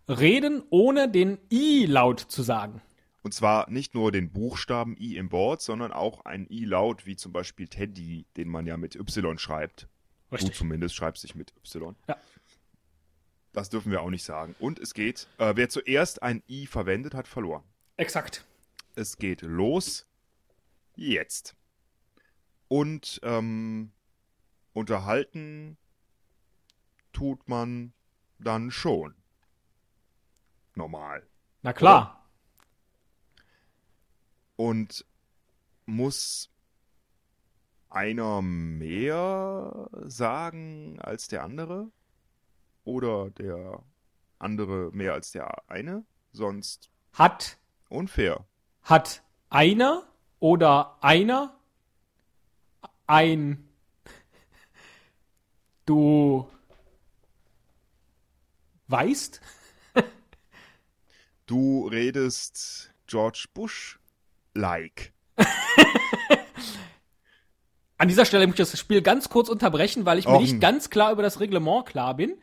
reden, 0.08 0.62
ohne 0.70 1.10
den 1.10 1.38
I-Laut 1.50 2.20
zu 2.20 2.42
sagen. 2.42 2.80
Und 3.22 3.32
zwar 3.32 3.68
nicht 3.68 3.94
nur 3.94 4.12
den 4.12 4.30
Buchstaben 4.30 4.96
I 4.98 5.16
im 5.16 5.28
Board, 5.28 5.60
sondern 5.60 5.92
auch 5.92 6.24
ein 6.24 6.46
I-Laut, 6.48 7.06
wie 7.06 7.16
zum 7.16 7.32
Beispiel 7.32 7.66
Teddy, 7.66 8.24
den 8.36 8.48
man 8.48 8.66
ja 8.66 8.76
mit 8.76 8.94
Y 8.94 9.38
schreibt. 9.38 9.88
Richtig. 10.30 10.50
Du 10.50 10.56
zumindest 10.58 10.94
schreibst 10.94 11.24
dich 11.24 11.34
mit 11.34 11.52
Y. 11.64 11.96
Ja. 12.08 12.16
Das 13.52 13.70
dürfen 13.70 13.90
wir 13.90 14.02
auch 14.02 14.10
nicht 14.10 14.22
sagen. 14.22 14.54
Und 14.60 14.78
es 14.78 14.94
geht, 14.94 15.28
äh, 15.38 15.54
wer 15.56 15.68
zuerst 15.68 16.22
ein 16.22 16.42
I 16.48 16.66
verwendet, 16.66 17.14
hat 17.14 17.26
verloren. 17.26 17.64
Exakt. 17.96 18.44
Es 18.94 19.16
geht 19.16 19.42
los. 19.42 20.06
Jetzt. 20.94 21.56
Und 22.68 23.20
ähm, 23.22 23.92
unterhalten 24.72 25.78
tut 27.12 27.48
man 27.48 27.92
dann 28.38 28.70
schon. 28.70 29.14
Normal. 30.76 31.26
Na 31.62 31.72
klar. 31.72 32.22
Und 34.56 35.04
muss 35.86 36.50
einer 37.88 38.42
mehr 38.42 39.88
sagen 40.04 40.98
als 41.00 41.28
der 41.28 41.42
andere? 41.42 41.90
Oder 42.84 43.30
der 43.30 43.82
andere 44.38 44.90
mehr 44.92 45.14
als 45.14 45.32
der 45.32 45.68
eine? 45.68 46.04
Sonst 46.32 46.90
hat 47.12 47.58
unfair. 47.88 48.46
Hat 48.82 49.22
einer 49.48 50.06
oder 50.38 50.98
einer 51.02 51.58
ein 53.06 53.66
du 55.86 56.50
weißt? 58.88 59.40
Du 61.46 61.86
redest 61.88 62.92
George 63.06 63.46
Bush 63.54 63.98
like. 64.54 65.12
An 67.98 68.08
dieser 68.08 68.26
Stelle 68.26 68.46
möchte 68.46 68.62
ich 68.62 68.70
das 68.70 68.78
Spiel 68.78 69.00
ganz 69.00 69.28
kurz 69.30 69.48
unterbrechen, 69.48 70.04
weil 70.04 70.18
ich 70.18 70.26
mir 70.26 70.38
nicht 70.40 70.60
ganz 70.60 70.90
klar 70.90 71.12
über 71.12 71.22
das 71.22 71.40
Reglement 71.40 71.86
klar 71.86 72.14
bin. 72.14 72.36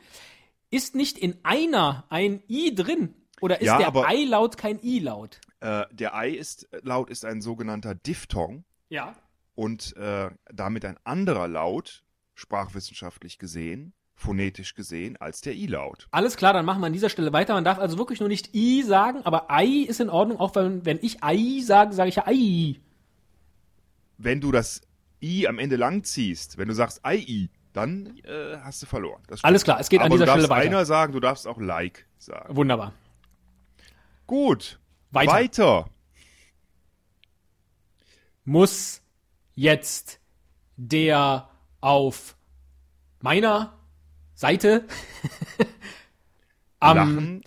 Ist 0.72 0.96
nicht 0.96 1.18
in 1.20 1.38
einer 1.44 2.06
ein 2.10 2.42
I 2.50 2.74
drin? 2.74 3.14
Oder 3.40 3.62
ist 3.62 3.68
Ja, 3.68 3.78
der 3.78 3.88
aber- 3.88 4.12
I-Laut 4.12 4.58
kein 4.58 4.80
I-Laut? 4.82 5.40
Äh, 5.60 5.86
der 5.92 6.14
I 6.16 6.36
ist 6.36 6.68
Laut 6.82 7.10
ist 7.12 7.24
ein 7.26 7.42
sogenannter 7.42 7.94
Diphthong 7.94 8.64
Ja. 8.90 9.16
und 9.54 9.96
äh, 9.98 10.32
damit 10.52 10.86
ein 10.86 10.98
anderer 11.04 11.48
Laut, 11.48 12.04
sprachwissenschaftlich 12.34 13.38
gesehen, 13.38 13.94
phonetisch 14.24 14.74
gesehen, 14.74 15.18
als 15.18 15.42
der 15.42 15.54
I-Laut. 15.54 16.08
Alles 16.12 16.38
klar, 16.38 16.54
dann 16.54 16.66
machen 16.66 16.82
wir 16.82 16.88
an 16.88 16.94
dieser 16.94 17.10
Stelle 17.10 17.34
weiter. 17.34 17.54
Man 17.54 17.64
darf 17.64 17.78
also 17.78 17.98
wirklich 17.98 18.20
nur 18.20 18.30
nicht 18.30 18.56
I 18.56 18.82
sagen, 18.84 19.22
aber 19.26 19.48
I 19.52 19.84
ist 19.84 20.00
in 20.00 20.10
Ordnung, 20.10 20.40
auch 20.40 20.56
wenn, 20.56 20.86
wenn 20.86 21.00
ich 21.02 21.18
I 21.24 21.62
sage, 21.62 21.94
sage 21.94 22.10
ich 22.10 22.16
ja 22.16 22.30
I. 22.32 22.80
Wenn 24.18 24.42
du 24.42 24.52
das 24.52 24.82
I 25.22 25.48
am 25.48 25.60
Ende 25.60 25.76
lang 25.76 26.04
ziehst, 26.04 26.58
wenn 26.58 26.68
du 26.68 26.74
sagst 26.74 27.02
I, 27.08 27.50
dann 27.74 28.18
äh, 28.24 28.58
hast 28.64 28.82
du 28.82 28.86
verloren. 28.86 29.22
Alles 29.42 29.64
klar, 29.64 29.80
es 29.80 29.90
geht 29.90 30.00
an 30.00 30.08
Aber 30.08 30.16
dieser 30.16 30.26
du 30.26 30.32
darfst 30.32 30.46
Stelle 30.46 30.60
weiter. 30.60 30.70
einer 30.70 30.86
sagen, 30.86 31.14
du 31.14 31.20
darfst 31.20 31.48
auch 31.48 31.60
like 31.60 32.06
sagen. 32.18 32.56
Wunderbar. 32.56 32.94
Gut. 34.28 34.80
Weiter. 35.12 35.32
Weiter. 35.32 35.86
Muss 38.46 39.02
jetzt 39.56 40.20
der 40.78 41.50
auf 41.82 42.36
meiner 43.22 43.74
Seite 44.44 44.86
am, 46.82 46.98
Lachen. 46.98 47.44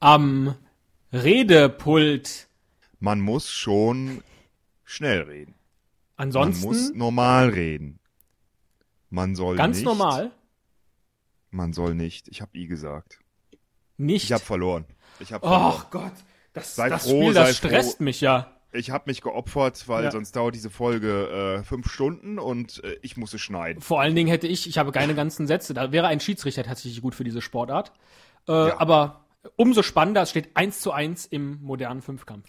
am 0.00 0.54
Redepult 1.12 2.48
Man 3.00 3.20
muss 3.20 3.50
schon 3.50 4.22
schnell 4.82 5.20
reden. 5.24 5.56
Man 6.16 6.28
muss 6.28 6.36
ansonsten 6.36 6.96
normal 6.96 7.50
reden. 7.50 8.00
Man 9.10 9.34
soll 9.36 9.56
ganz 9.56 9.76
nicht, 9.76 9.84
normal 9.84 10.32
Man 11.50 11.74
soll 11.74 11.94
nicht. 11.94 12.28
Ich 12.28 12.40
habe 12.40 12.56
I 12.56 12.66
gesagt. 12.66 13.20
nicht. 13.98 14.24
Ich 14.24 14.32
habe 14.32 14.42
verloren. 14.42 14.86
Ich 15.20 15.34
habe 15.34 15.46
verloren. 15.46 15.74
Ach 15.76 15.90
Gott, 15.90 16.12
das, 16.54 16.74
Sei 16.74 16.88
das 16.88 17.02
froh, 17.02 17.24
Spiel, 17.24 17.34
das 17.34 17.58
stresst 17.58 17.98
froh. 17.98 18.04
mich 18.04 18.22
ja. 18.22 18.57
Ich 18.72 18.90
habe 18.90 19.04
mich 19.06 19.22
geopfert, 19.22 19.88
weil 19.88 20.04
Ja. 20.04 20.10
sonst 20.10 20.36
dauert 20.36 20.54
diese 20.54 20.68
Folge 20.70 21.58
äh, 21.60 21.64
fünf 21.64 21.90
Stunden 21.90 22.38
und 22.38 22.82
äh, 22.84 22.98
ich 23.02 23.16
musste 23.16 23.38
schneiden. 23.38 23.80
Vor 23.80 24.00
allen 24.00 24.14
Dingen 24.14 24.28
hätte 24.28 24.46
ich, 24.46 24.68
ich 24.68 24.76
habe 24.78 24.92
keine 24.92 25.14
ganzen 25.14 25.46
Sätze, 25.46 25.72
da 25.74 25.90
wäre 25.92 26.06
ein 26.08 26.20
Schiedsrichter 26.20 26.64
tatsächlich 26.64 27.00
gut 27.00 27.14
für 27.14 27.24
diese 27.24 27.40
Sportart. 27.40 27.92
Äh, 28.46 28.52
Ja. 28.52 28.80
Aber 28.80 29.24
umso 29.56 29.82
spannender, 29.82 30.22
es 30.22 30.30
steht 30.30 30.50
1 30.54 30.80
zu 30.80 30.92
1 30.92 31.26
im 31.26 31.62
modernen 31.62 32.02
Fünfkampf. 32.02 32.46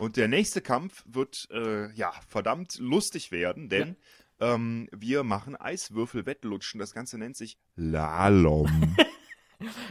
Und 0.00 0.16
der 0.16 0.28
nächste 0.28 0.62
Kampf 0.62 1.04
wird 1.06 1.48
äh, 1.50 1.92
ja 1.92 2.12
verdammt 2.28 2.78
lustig 2.78 3.30
werden, 3.32 3.68
denn 3.68 3.96
ähm, 4.40 4.88
wir 4.96 5.24
machen 5.24 5.56
Eiswürfel-Wettlutschen. 5.56 6.78
Das 6.78 6.94
Ganze 6.94 7.18
nennt 7.18 7.36
sich 7.36 7.58
Lalom. 7.76 8.96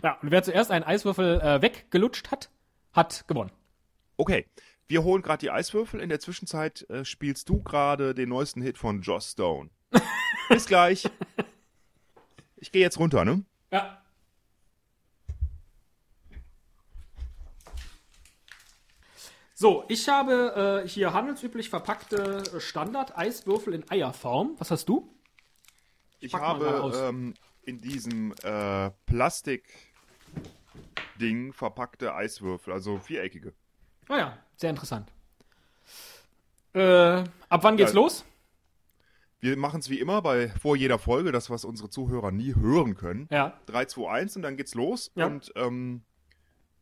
Ja, 0.02 0.18
und 0.22 0.32
wer 0.32 0.44
zuerst 0.44 0.72
einen 0.72 0.86
Eiswürfel 0.86 1.42
äh, 1.42 1.62
weggelutscht 1.62 2.32
hat, 2.32 2.50
hat 2.94 3.28
gewonnen. 3.28 3.52
okay, 4.16 4.46
wir 4.88 5.04
holen 5.04 5.22
gerade 5.22 5.40
die 5.40 5.52
Eiswürfel. 5.52 6.00
In 6.00 6.10
der 6.10 6.20
Zwischenzeit 6.20 6.90
äh, 6.90 7.04
spielst 7.04 7.50
du 7.50 7.62
gerade 7.62 8.14
den 8.14 8.30
neuesten 8.30 8.62
Hit 8.62 8.78
von 8.78 9.02
Joss 9.02 9.32
Stone. 9.32 9.70
Bis 10.50 10.66
gleich. 10.66 11.10
Ich 12.56 12.72
gehe 12.72 12.82
jetzt 12.82 13.00
runter, 13.00 13.26
ne? 13.26 13.44
Ja. 13.72 14.02
So, 19.54 19.86
ich 19.88 20.08
habe 20.08 20.84
äh, 20.86 20.88
hier 20.88 21.14
handelsüblich 21.14 21.70
verpackte 21.70 22.44
Standard-Eiswürfel 22.60 23.74
in 23.74 23.90
Eierform. 23.90 24.56
Was 24.60 24.72
hast 24.72 24.88
du? 24.88 25.12
Ich 26.20 26.36
aus. 26.36 26.42
habe 26.42 27.08
ähm, 27.10 27.34
in 27.64 27.82
diesem 27.82 28.34
äh, 28.44 28.92
Plastik-Ding 29.08 31.54
verpackte 31.54 32.14
Eiswürfel, 32.14 32.72
also 32.72 33.00
viereckige. 33.00 33.54
Ah 34.08 34.18
ja, 34.18 34.38
sehr 34.58 34.70
interessant. 34.70 35.10
Äh, 36.74 37.24
ab 37.50 37.64
wann 37.64 37.78
geht's 37.78 37.94
Ja. 37.94 38.00
los? 38.00 38.26
Wir 39.40 39.56
machen 39.58 39.80
es 39.80 39.90
wie 39.90 40.00
immer 40.00 40.22
bei 40.22 40.50
vor 40.50 40.76
jeder 40.76 40.98
Folge, 41.00 41.32
das 41.32 41.50
was 41.50 41.64
unsere 41.64 41.90
Zuhörer 41.90 42.32
nie 42.32 42.56
hören 42.56 42.96
können. 42.96 43.28
Ja. 43.32 43.54
3, 43.68 43.86
2, 43.86 44.10
1 44.10 44.36
und 44.36 44.42
dann 44.42 44.58
geht's 44.58 44.74
los. 44.76 45.12
Ja. 45.16 45.28
Und 45.28 45.52
ähm, 45.56 46.02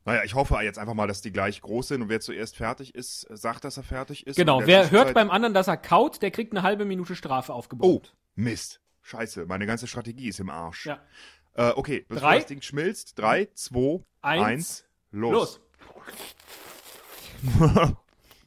naja, 0.06 0.24
ich 0.24 0.36
hoffe 0.36 0.56
jetzt 0.62 0.80
einfach 0.80 0.94
mal, 0.94 1.08
dass 1.08 1.22
die 1.22 1.32
gleich 1.32 1.62
groß 1.62 1.90
sind 1.90 2.02
und 2.02 2.10
wer 2.10 2.22
zuerst 2.22 2.56
fertig 2.56 2.96
ist, 2.96 3.28
sagt, 3.30 3.64
dass 3.66 3.78
er 3.78 3.84
fertig 3.84 4.26
ist. 4.26 4.38
Genau, 4.38 4.62
wer 4.66 4.80
hört 4.80 4.90
Zwischenzeit- 4.90 5.14
beim 5.16 5.30
anderen, 5.32 5.54
dass 5.54 5.68
er 5.68 5.78
kaut, 5.78 6.22
der 6.22 6.32
kriegt 6.32 6.54
eine 6.54 6.64
halbe 6.64 6.86
Minute 6.86 7.16
Strafe 7.16 7.52
Oh, 7.52 7.56
aufgebaut. 7.56 8.16
Mist. 8.36 8.80
Scheiße, 9.02 9.46
meine 9.46 9.66
ganze 9.66 9.86
Strategie 9.88 10.30
ist 10.30 10.40
im 10.40 10.50
Arsch. 10.50 10.86
Ja. 10.88 11.00
Äh, 11.56 11.72
okay, 11.76 12.06
bevor 12.08 12.22
Drei. 12.30 12.38
das 12.38 12.46
Ding 12.48 12.62
schmilzt. 12.62 13.20
3, 13.20 13.50
2, 13.54 14.04
Eins. 14.22 14.42
1, 14.44 14.86
los. 15.12 15.32
Los. 15.34 15.60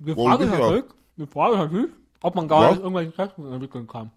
Wir 0.00 0.14
fragen 0.14 0.44
ist 0.44 0.52
er? 0.52 0.58
natürlich, 0.58 0.84
wir 1.16 1.26
fragen 1.26 1.56
natürlich, 1.58 1.90
ob 2.22 2.34
man 2.36 2.46
gar 2.48 2.62
Ja? 2.62 2.70
nicht 2.70 2.80
irgendwelche 2.82 3.12
Techniken 3.12 3.52
entwickeln 3.52 3.86
kann. 3.88 4.10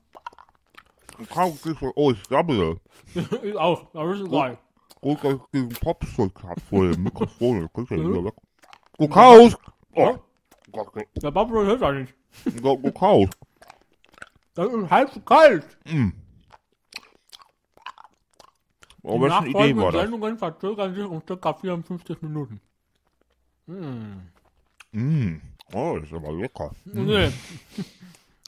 Oh, 1.95 2.11
ich 2.11 2.23
glaube, 2.23 2.79
ist 3.15 3.57
auch, 3.57 3.91
das 3.93 4.19
ist 4.19 4.27
egal. 4.27 4.57
Gut, 5.01 5.23
dass 5.23 5.33
ich 5.33 5.39
diesen 5.53 5.69
Popstick 5.69 6.43
hab 6.43 6.59
vor 6.61 6.91
dem 6.91 7.01
Mikrofon. 7.03 7.61
Das 7.61 7.73
kriegst 7.73 7.91
du 7.91 7.95
ja 7.95 8.09
wieder 8.09 8.25
weg. 8.25 8.33
Gekauft! 8.99 9.59
Oh, 9.95 10.17
Gott, 10.71 10.87
Der 11.21 11.31
Bubble 11.31 11.65
hilft 11.65 11.81
ja 11.81 11.91
nicht. 11.91 12.13
ge- 12.45 12.77
gekauft. 12.77 13.37
Das 14.53 14.71
ist 14.71 14.89
halb 14.91 15.09
so 15.11 15.19
kalt. 15.21 15.65
Oh, 19.03 19.15
Die 19.15 19.21
welche 19.21 19.47
Idee 19.47 19.75
war 19.77 19.91
das? 19.91 20.01
Sendungen 20.01 20.37
verzögern 20.37 20.93
sich 20.93 21.03
um 21.05 21.25
ca. 21.25 21.53
54 21.53 22.21
Minuten. 22.21 22.61
Mm. 23.65 24.27
Oh, 24.93 25.97
das 25.99 26.09
ist 26.09 26.13
aber 26.13 26.33
lecker. 26.33 26.71
Nee. 26.85 27.31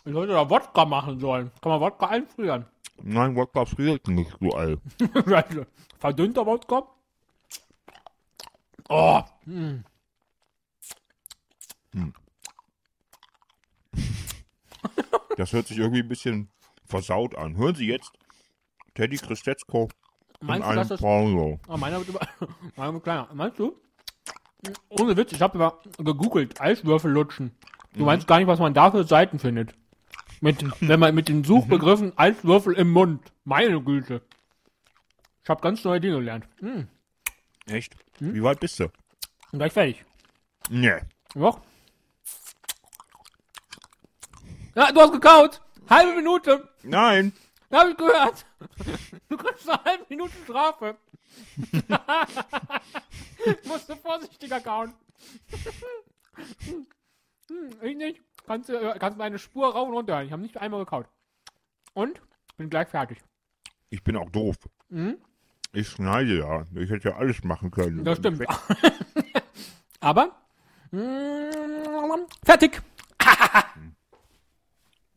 Ich 0.06 0.12
sollte 0.12 0.34
da 0.34 0.50
Wodka 0.50 0.86
machen 0.86 1.20
sollen. 1.20 1.52
Kann 1.62 1.72
man 1.72 1.82
Wodka 1.82 2.08
einfrieren? 2.08 2.66
Nein, 3.02 3.36
Wodka 3.36 3.66
friert 3.66 4.08
nicht, 4.08 4.36
du 4.42 4.50
All. 4.52 4.78
Scheiße. 5.00 5.66
Verdünnter 6.00 6.46
Wodka? 6.46 6.84
Oh. 8.90 9.22
Das 15.38 15.54
hört 15.54 15.68
sich 15.68 15.78
irgendwie 15.78 16.02
ein 16.02 16.08
bisschen 16.08 16.50
versaut 16.86 17.36
an. 17.36 17.56
Hören 17.56 17.76
Sie 17.76 17.88
jetzt 17.88 18.12
Teddy 18.94 19.18
Christetzko 19.18 19.90
in 20.42 20.48
Meinst 20.48 20.66
du, 20.66 20.70
einem 20.70 20.78
dass 20.78 20.88
das... 20.90 21.00
Porno. 21.00 21.60
Ah, 21.68 21.78
meiner 21.78 22.00
wird 22.00 22.10
über... 22.10 22.20
meiner 22.76 22.94
wird 22.94 23.04
kleiner. 23.04 23.30
Meinst 23.34 23.58
du? 23.58 23.76
Ohne 24.90 25.18
Witz, 25.18 25.32
ich 25.34 25.42
habe 25.42 25.58
über 25.58 25.80
gegoogelt. 25.98 26.60
Eiswürfel 26.62 27.12
lutschen. 27.12 27.52
Du 27.94 28.00
Mhm. 28.00 28.06
meinst 28.06 28.28
gar 28.28 28.38
nicht, 28.40 28.48
was 28.48 28.60
man 28.60 28.74
da 28.74 28.92
für 28.92 29.04
Seiten 29.04 29.40
findet. 29.40 29.74
Mit, 30.42 30.64
wenn 30.82 31.00
man 31.00 31.14
mit 31.16 31.28
den 31.30 31.44
Suchbegriffen 31.44 32.08
Mhm. 32.08 32.14
Eiswürfel 32.16 32.74
im 32.74 32.92
Mund. 32.92 33.22
Meine 33.44 33.82
Güte. 33.82 34.22
Ich 35.44 35.50
habe 35.50 35.62
ganz 35.62 35.84
neue 35.84 36.00
Dinge 36.00 36.16
gelernt. 36.18 36.48
Hm, 36.60 36.88
Echt? 37.68 37.96
Wie 38.20 38.42
weit 38.44 38.60
bist 38.60 38.80
du? 38.80 38.86
und 39.52 39.60
gleich 39.60 39.74
fertig. 39.74 40.04
Nee. 40.70 41.00
Ja. 41.36 41.62
Ja, 44.76 44.92
du 44.92 45.02
hast 45.02 45.12
gekaut. 45.12 45.62
Halbe 45.90 46.16
Minute. 46.16 46.68
Nein. 46.84 47.34
Hab 47.72 47.88
ich 47.90 47.98
gehört. 47.98 48.46
Du 49.30 49.38
kriegst 49.38 49.70
eine 49.70 49.84
halbe 49.84 50.06
Minute 50.10 50.34
Strafe. 50.44 50.98
Musst 53.66 53.90
du 53.90 53.96
vorsichtiger 53.96 54.60
kauen. 54.60 54.94
Ich 57.82 57.96
nicht. 57.96 58.22
Kannst, 58.46 58.70
äh, 58.70 58.96
kannst 59.00 59.18
meine 59.18 59.40
Spur 59.40 59.74
rauf 59.74 59.88
und 59.88 59.96
runter. 59.96 60.24
Ich 60.24 60.32
habe 60.32 60.42
nicht 60.42 60.58
einmal 60.58 60.82
gekaut. 60.82 61.08
Und 61.94 62.22
bin 62.58 62.70
gleich 62.70 62.90
fertig. 62.90 63.20
Ich 63.90 64.04
bin 64.04 64.18
auch 64.18 64.30
doof. 64.30 64.58
Mhm. 64.90 65.18
Ich 65.72 65.90
schneide 65.90 66.38
ja. 66.38 66.66
Ich 66.76 66.90
hätte 66.90 67.10
ja 67.10 67.16
alles 67.16 67.44
machen 67.44 67.72
können. 67.72 68.04
Das 68.04 68.20
stimmt. 68.20 68.44
Aber 70.00 70.36
mm, 70.92 72.28
fertig. 72.44 72.82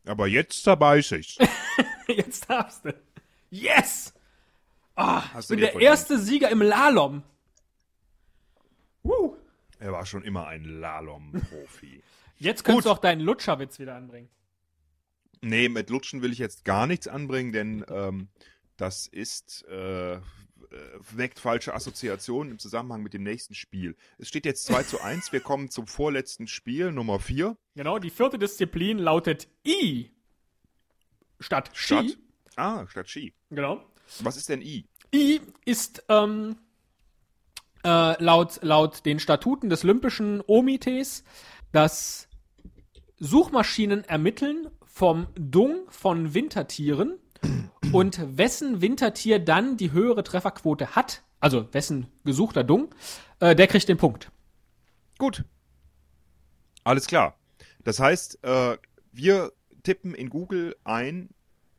Aber 0.05 0.27
jetzt 0.27 0.63
zerbeiß 0.63 1.11
ich's. 1.11 1.37
jetzt 2.07 2.49
darfst 2.49 2.85
du. 2.85 2.93
Yes! 3.49 4.13
Oh, 4.95 5.21
ich 5.39 5.47
bin 5.47 5.59
der 5.59 5.79
erste 5.79 6.19
Sieger 6.19 6.49
im 6.49 6.61
Lalom. 6.61 7.23
Woo. 9.03 9.37
Er 9.79 9.91
war 9.91 10.05
schon 10.05 10.23
immer 10.23 10.47
ein 10.47 10.63
Lalom-Profi. 10.63 12.01
jetzt 12.39 12.63
könntest 12.63 12.87
du 12.87 12.91
auch 12.91 12.97
deinen 12.97 13.21
Lutscherwitz 13.21 13.79
wieder 13.79 13.95
anbringen. 13.95 14.29
Nee, 15.41 15.69
mit 15.69 15.91
Lutschen 15.91 16.23
will 16.23 16.31
ich 16.31 16.39
jetzt 16.39 16.65
gar 16.65 16.87
nichts 16.87 17.07
anbringen, 17.07 17.51
denn 17.53 17.85
ähm, 17.89 18.27
das 18.75 19.05
ist 19.05 19.63
äh, 19.67 20.19
weckt 21.15 21.39
falsche 21.39 21.73
Assoziationen 21.73 22.51
im 22.51 22.59
Zusammenhang 22.59 23.03
mit 23.03 23.13
dem 23.13 23.23
nächsten 23.23 23.53
Spiel. 23.53 23.95
Es 24.17 24.27
steht 24.27 24.45
jetzt 24.45 24.65
2 24.65 24.83
zu 24.83 25.01
1. 25.01 25.31
Wir 25.31 25.39
kommen 25.39 25.69
zum 25.69 25.87
vorletzten 25.87 26.47
Spiel, 26.47 26.91
Nummer 26.91 27.19
4. 27.19 27.57
Genau, 27.75 27.99
die 27.99 28.09
vierte 28.09 28.37
Disziplin 28.37 28.97
lautet 28.97 29.47
I. 29.65 30.11
Statt 31.39 31.69
Ski. 31.73 32.17
Ah, 32.57 32.85
statt 32.87 33.07
Ski. 33.07 33.33
Genau. 33.51 33.83
Was 34.21 34.35
ist 34.35 34.49
denn 34.49 34.61
I? 34.61 34.85
I 35.13 35.39
ist 35.63 36.03
ähm, 36.09 36.57
äh, 37.83 38.21
laut, 38.21 38.59
laut 38.63 39.05
den 39.05 39.19
Statuten 39.19 39.69
des 39.69 39.83
Olympischen 39.83 40.41
Omites 40.47 41.23
das 41.71 42.27
Suchmaschinen 43.19 44.03
ermitteln 44.03 44.69
vom 44.85 45.27
Dung 45.35 45.85
von 45.89 46.33
Wintertieren 46.33 47.19
und 47.91 48.37
wessen 48.37 48.81
Wintertier 48.81 49.37
dann 49.37 49.77
die 49.77 49.91
höhere 49.91 50.23
Trefferquote 50.23 50.95
hat, 50.95 51.23
also 51.39 51.71
wessen 51.73 52.07
gesuchter 52.25 52.63
Dung, 52.63 52.89
äh, 53.39 53.55
der 53.55 53.67
kriegt 53.67 53.87
den 53.87 53.97
Punkt. 53.97 54.31
Gut. 55.19 55.43
Alles 56.83 57.05
klar. 57.05 57.37
Das 57.83 57.99
heißt, 57.99 58.43
äh, 58.43 58.77
wir 59.11 59.51
tippen 59.83 60.15
in 60.15 60.29
Google 60.29 60.75
ein 60.83 61.29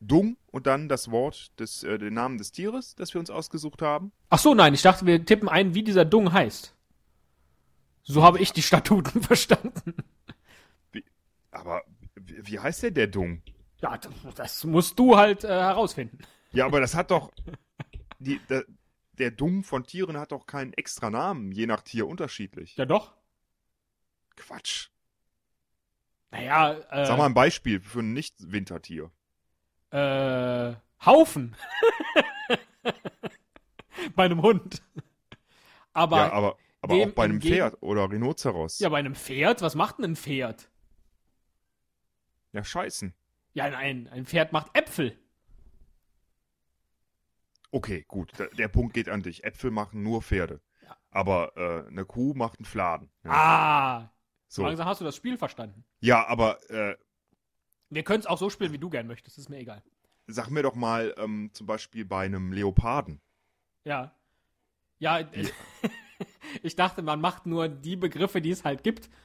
Dung 0.00 0.36
und 0.46 0.66
dann 0.66 0.88
das 0.88 1.10
Wort 1.10 1.58
des, 1.58 1.82
äh, 1.82 1.98
den 1.98 2.14
Namen 2.14 2.38
des 2.38 2.52
Tieres, 2.52 2.94
das 2.94 3.14
wir 3.14 3.20
uns 3.20 3.30
ausgesucht 3.30 3.82
haben. 3.82 4.12
Ach 4.30 4.38
so, 4.38 4.54
nein, 4.54 4.74
ich 4.74 4.82
dachte, 4.82 5.06
wir 5.06 5.24
tippen 5.24 5.48
ein, 5.48 5.74
wie 5.74 5.82
dieser 5.82 6.04
Dung 6.04 6.32
heißt. 6.32 6.74
So 8.02 8.22
habe 8.22 8.38
ich 8.38 8.52
die 8.52 8.62
Statuten 8.62 9.22
verstanden. 9.22 9.94
Wie, 10.92 11.04
aber 11.50 11.82
wie 12.16 12.58
heißt 12.58 12.82
der, 12.84 12.90
der 12.90 13.06
Dung? 13.06 13.42
Ja, 13.80 13.98
das 14.34 14.64
musst 14.64 14.98
du 14.98 15.16
halt 15.16 15.44
äh, 15.44 15.48
herausfinden. 15.48 16.18
Ja, 16.52 16.66
aber 16.66 16.80
das 16.80 16.94
hat 16.94 17.10
doch. 17.10 17.30
Die, 18.18 18.40
der, 18.48 18.64
der 19.12 19.30
Dung 19.30 19.62
von 19.62 19.84
Tieren 19.84 20.16
hat 20.16 20.32
doch 20.32 20.46
keinen 20.46 20.72
extra 20.72 21.10
Namen, 21.10 21.52
je 21.52 21.66
nach 21.66 21.82
Tier 21.82 22.08
unterschiedlich. 22.08 22.76
Ja, 22.76 22.86
doch. 22.86 23.12
Quatsch. 24.36 24.88
Naja, 26.30 26.72
äh. 26.90 27.06
Sag 27.06 27.18
mal 27.18 27.26
ein 27.26 27.34
Beispiel 27.34 27.80
für 27.80 28.00
ein 28.00 28.12
Nicht-Wintertier. 28.12 29.10
Äh. 29.90 30.74
Haufen. 31.04 31.56
bei 34.14 34.24
einem 34.24 34.42
Hund. 34.42 34.82
Aber. 35.92 36.16
Ja, 36.16 36.32
aber, 36.32 36.56
aber 36.80 36.94
auch 36.94 37.10
bei 37.10 37.24
einem 37.24 37.40
Pferd 37.40 37.76
oder 37.80 38.10
Rhinoceros. 38.10 38.78
Ja, 38.78 38.88
bei 38.88 38.98
einem 38.98 39.14
Pferd? 39.14 39.62
Was 39.62 39.74
macht 39.74 39.98
denn 39.98 40.06
ein 40.06 40.16
Pferd? 40.16 40.70
Ja, 42.52 42.64
scheißen. 42.64 43.14
Ja, 43.52 43.64
ein, 43.64 44.08
ein 44.08 44.26
Pferd 44.26 44.52
macht 44.52 44.76
Äpfel. 44.76 45.18
Okay, 47.70 48.04
gut. 48.08 48.38
Der, 48.38 48.48
der 48.48 48.68
Punkt 48.68 48.94
geht 48.94 49.08
an 49.08 49.22
dich. 49.22 49.44
Äpfel 49.44 49.70
machen 49.70 50.02
nur 50.02 50.22
Pferde. 50.22 50.60
Ja. 50.82 50.96
Aber 51.10 51.52
äh, 51.56 51.88
eine 51.88 52.04
Kuh 52.04 52.34
macht 52.34 52.58
einen 52.58 52.64
Fladen. 52.64 53.10
Ja. 53.24 53.30
Ah! 53.30 54.12
So 54.50 54.62
langsam 54.62 54.86
hast 54.86 55.00
du 55.02 55.04
das 55.04 55.16
Spiel 55.16 55.36
verstanden. 55.36 55.84
Ja, 56.00 56.26
aber. 56.26 56.58
Äh, 56.70 56.96
Wir 57.90 58.02
können 58.02 58.20
es 58.20 58.26
auch 58.26 58.38
so 58.38 58.50
spielen, 58.50 58.72
wie 58.72 58.78
du 58.78 58.90
gern 58.90 59.06
möchtest. 59.06 59.38
Ist 59.38 59.48
mir 59.48 59.58
egal. 59.58 59.82
Sag 60.26 60.50
mir 60.50 60.62
doch 60.62 60.74
mal 60.74 61.14
ähm, 61.16 61.50
zum 61.52 61.66
Beispiel 61.66 62.04
bei 62.04 62.26
einem 62.26 62.52
Leoparden. 62.52 63.20
Ja. 63.84 64.12
Ja, 64.98 65.20
ich 66.62 66.76
dachte, 66.76 67.02
man 67.02 67.20
macht 67.20 67.46
nur 67.46 67.68
die 67.68 67.96
Begriffe, 67.96 68.40
die 68.40 68.50
es 68.50 68.64
halt 68.64 68.82
gibt. 68.82 69.08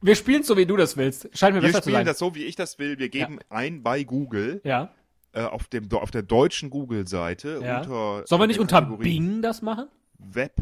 Wir 0.00 0.14
spielen 0.14 0.44
so, 0.44 0.56
wie 0.56 0.66
du 0.66 0.76
das 0.76 0.96
willst. 0.96 1.28
Scheint 1.36 1.56
mir 1.56 1.62
wir 1.62 1.68
besser 1.68 1.82
zu 1.82 1.90
sein. 1.90 1.92
Wir 1.92 1.98
spielen 1.98 2.06
das 2.06 2.18
so, 2.18 2.34
wie 2.36 2.44
ich 2.44 2.54
das 2.54 2.78
will. 2.78 2.98
Wir 2.98 3.08
geben 3.08 3.40
ja. 3.40 3.56
ein 3.56 3.82
bei 3.82 4.04
Google. 4.04 4.60
Ja. 4.62 4.94
Äh, 5.32 5.42
auf, 5.42 5.66
dem, 5.66 5.90
auf 5.92 6.12
der 6.12 6.22
deutschen 6.22 6.70
Google-Seite 6.70 7.60
ja. 7.62 7.78
unter. 7.78 8.24
Sollen 8.26 8.42
wir 8.42 8.46
nicht 8.46 8.60
unter 8.60 8.80
Bing 8.82 9.42
das 9.42 9.60
machen? 9.60 9.88
Web. 10.18 10.54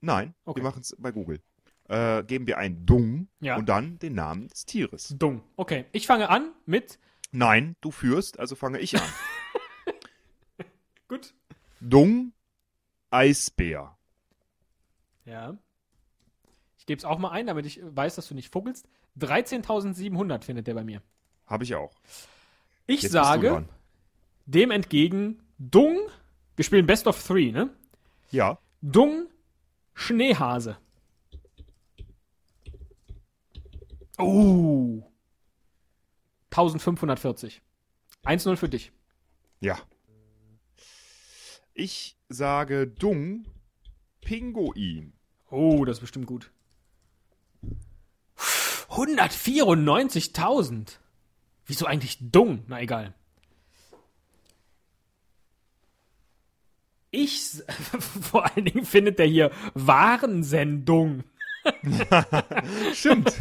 Nein, 0.00 0.34
okay. 0.44 0.60
wir 0.60 0.64
machen 0.64 0.82
es 0.82 0.94
bei 0.98 1.10
Google. 1.10 1.40
Äh, 1.88 2.24
geben 2.24 2.46
wir 2.46 2.58
ein 2.58 2.86
Dung 2.86 3.28
ja. 3.40 3.56
und 3.56 3.68
dann 3.68 3.98
den 3.98 4.14
Namen 4.14 4.48
des 4.48 4.64
Tieres. 4.64 5.14
Dung. 5.18 5.42
Okay. 5.56 5.84
Ich 5.92 6.06
fange 6.06 6.30
an 6.30 6.52
mit. 6.64 6.98
Nein, 7.30 7.76
du 7.80 7.90
führst, 7.90 8.38
also 8.38 8.54
fange 8.54 8.78
ich 8.78 8.96
an. 8.96 9.08
Gut. 11.08 11.34
Dung, 11.80 12.32
Eisbär. 13.10 13.96
Ja. 15.26 15.56
Ich 16.78 16.86
gebe 16.86 16.98
es 16.98 17.04
auch 17.04 17.18
mal 17.18 17.30
ein, 17.30 17.46
damit 17.46 17.66
ich 17.66 17.80
weiß, 17.82 18.14
dass 18.14 18.28
du 18.28 18.34
nicht 18.34 18.52
fuggelst. 18.52 18.86
13.700 19.18 20.42
findet 20.44 20.66
der 20.66 20.74
bei 20.74 20.84
mir. 20.84 21.02
Habe 21.46 21.64
ich 21.64 21.74
auch. 21.74 21.92
Ich 22.86 23.02
Jetzt 23.02 23.12
sage 23.12 23.66
dem 24.46 24.70
entgegen 24.70 25.40
Dung, 25.58 25.98
wir 26.56 26.64
spielen 26.64 26.86
Best 26.86 27.06
of 27.06 27.22
Three, 27.22 27.52
ne? 27.52 27.70
Ja. 28.30 28.58
Dung 28.82 29.28
Schneehase. 29.94 30.76
Uh. 34.18 35.02
1540. 36.50 37.62
1-0 38.24 38.56
für 38.56 38.68
dich. 38.68 38.92
Ja. 39.60 39.78
Ich 41.74 42.16
sage 42.28 42.86
Dung 42.86 43.46
Pinguin. 44.20 45.12
Oh, 45.50 45.84
das 45.84 45.96
ist 45.96 46.02
bestimmt 46.02 46.26
gut. 46.26 46.52
194.000. 48.88 50.98
Wieso 51.66 51.86
eigentlich 51.86 52.18
dumm? 52.20 52.62
Na 52.68 52.80
egal. 52.80 53.14
Ich, 57.10 57.40
vor 57.98 58.44
allen 58.44 58.64
Dingen 58.64 58.84
findet 58.84 59.18
der 59.18 59.26
hier 59.26 59.50
Warensendung. 59.74 61.24
Stimmt. 62.94 63.34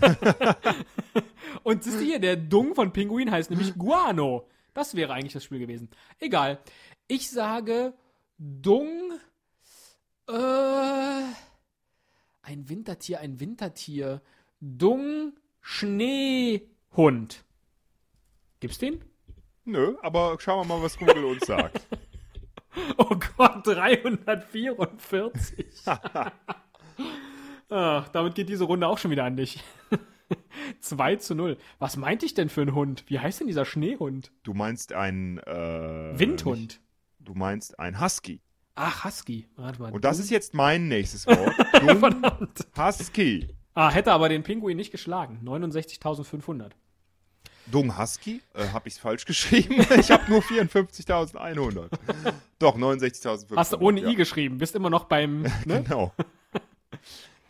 Und 1.63 1.83
siehst 1.83 1.99
du 1.99 2.03
hier, 2.03 2.19
der 2.19 2.36
Dung 2.36 2.75
von 2.75 2.93
Pinguin 2.93 3.31
heißt 3.31 3.49
nämlich 3.49 3.75
Guano. 3.75 4.47
Das 4.73 4.95
wäre 4.95 5.13
eigentlich 5.13 5.33
das 5.33 5.43
Spiel 5.43 5.59
gewesen. 5.59 5.89
Egal. 6.19 6.59
Ich 7.07 7.29
sage 7.29 7.93
Dung. 8.38 9.13
Äh, 10.27 11.23
ein 12.41 12.69
Wintertier, 12.69 13.19
ein 13.19 13.39
Wintertier. 13.39 14.21
Dung 14.59 15.33
Schneehund. 15.62 17.43
Gibt's 18.59 18.77
den? 18.77 19.03
Nö, 19.65 19.95
aber 20.01 20.38
schauen 20.39 20.67
wir 20.67 20.75
mal, 20.75 20.83
was 20.83 20.97
Google 20.97 21.25
uns 21.25 21.45
sagt. 21.45 21.88
oh 22.97 23.15
Gott, 23.38 23.65
344. 23.65 25.65
Ach, 27.73 28.07
damit 28.09 28.36
geht 28.36 28.49
diese 28.49 28.65
Runde 28.65 28.88
auch 28.88 28.99
schon 28.99 29.09
wieder 29.09 29.23
an 29.23 29.36
dich. 29.36 29.63
2 30.81 31.15
zu 31.15 31.33
0. 31.33 31.57
Was 31.79 31.97
meinte 31.97 32.23
ich 32.23 32.36
denn 32.36 32.49
für 32.49 32.62
einen 32.62 32.75
Hund? 32.75 33.03
Wie 33.07 33.19
heißt 33.19 33.39
denn 33.39 33.47
dieser 33.47 33.65
Schneehund? 33.65 34.31
Du 34.43 34.53
meinst 34.53 34.93
ein 34.93 35.39
äh, 35.39 36.19
Windhund. 36.19 36.62
Nicht, 36.62 36.81
du 37.19 37.33
meinst 37.33 37.79
ein 37.79 37.99
Husky. 37.99 38.41
Ach, 38.75 39.05
Husky. 39.05 39.47
Warte 39.55 39.81
mal. 39.81 39.91
Und 39.91 40.05
das 40.05 40.19
ist 40.19 40.29
jetzt 40.29 40.53
mein 40.53 40.88
nächstes 40.88 41.25
Wort. 41.25 41.53
Verdammt. 41.99 42.67
Husky. 42.77 43.47
Ah, 43.73 43.89
hätte 43.89 44.12
aber 44.12 44.29
den 44.29 44.43
Pinguin 44.43 44.77
nicht 44.77 44.91
geschlagen. 44.91 45.39
69.500. 45.43 46.71
Dung 47.65 47.97
Husky? 47.97 48.41
Äh, 48.53 48.67
habe 48.67 48.88
ich 48.88 48.95
es 48.95 48.99
falsch 48.99 49.25
geschrieben? 49.25 49.83
ich 49.99 50.12
habe 50.12 50.29
nur 50.29 50.41
54.100. 50.41 51.89
Doch, 52.59 52.77
69.500. 52.77 53.55
Hast 53.55 53.73
du 53.73 53.77
ohne 53.77 54.01
ja. 54.01 54.09
I 54.09 54.15
geschrieben, 54.15 54.59
bist 54.59 54.75
immer 54.75 54.91
noch 54.91 55.05
beim. 55.05 55.41
Ne? 55.65 55.81
genau. 55.83 56.13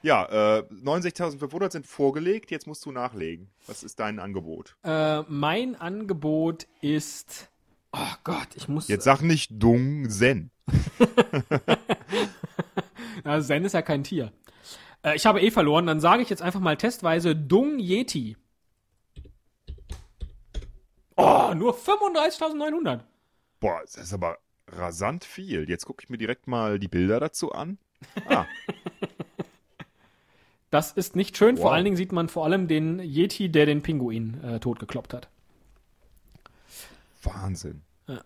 Ja, 0.04 0.58
äh, 0.58 0.64
69.500 0.70 1.72
sind 1.72 1.88
vorgelegt, 1.88 2.52
jetzt 2.52 2.68
musst 2.68 2.86
du 2.86 2.92
nachlegen. 2.92 3.50
Was 3.68 3.84
ist 3.84 4.02
dein 4.02 4.20
Angebot? 4.20 4.76
Äh, 4.84 5.22
mein 5.24 5.78
Angebot 5.78 6.68
ist. 6.82 7.50
Oh 7.94 8.14
Gott, 8.26 8.50
ich 8.56 8.68
muss. 8.68 8.90
Jetzt 8.90 9.06
sag 9.06 9.22
nicht 9.22 9.52
Dung 9.54 10.10
Zen. 10.10 10.52
ja, 13.24 13.42
Zen 13.42 13.64
ist 13.64 13.72
ja 13.72 13.82
kein 13.82 14.04
Tier. 14.04 14.34
Äh, 15.04 15.16
ich 15.16 15.26
habe 15.26 15.40
eh 15.40 15.52
verloren, 15.52 15.88
dann 15.88 16.02
sage 16.02 16.22
ich 16.22 16.30
jetzt 16.30 16.42
einfach 16.42 16.60
mal 16.60 16.76
testweise 16.76 17.34
Dung 17.34 17.80
Yeti. 17.80 18.36
Oh, 21.16 21.54
nur 21.56 21.78
35.900. 21.78 23.00
Boah, 23.62 23.80
das 23.82 23.96
ist 23.96 24.14
aber 24.14 24.38
rasant 24.68 25.24
viel. 25.24 25.70
Jetzt 25.70 25.86
gucke 25.86 26.04
ich 26.04 26.10
mir 26.10 26.18
direkt 26.18 26.48
mal 26.48 26.78
die 26.78 26.90
Bilder 26.90 27.22
dazu 27.22 27.54
an. 27.54 27.78
Ah. 28.28 28.46
das 30.74 30.92
ist 30.92 31.16
nicht 31.16 31.38
schön. 31.38 31.58
Wow. 31.58 31.64
Vor 31.64 31.74
allen 31.74 31.84
Dingen 31.84 31.98
sieht 31.98 32.12
man 32.12 32.30
vor 32.30 32.46
allem 32.46 32.68
den 32.68 33.00
Yeti, 33.00 33.50
der 33.50 33.68
den 33.68 33.84
Pinguin 33.84 34.44
äh, 34.44 34.60
totgekloppt 34.60 35.14
hat. 35.14 35.30
Wahnsinn. 37.22 37.82
Ja. 38.08 38.22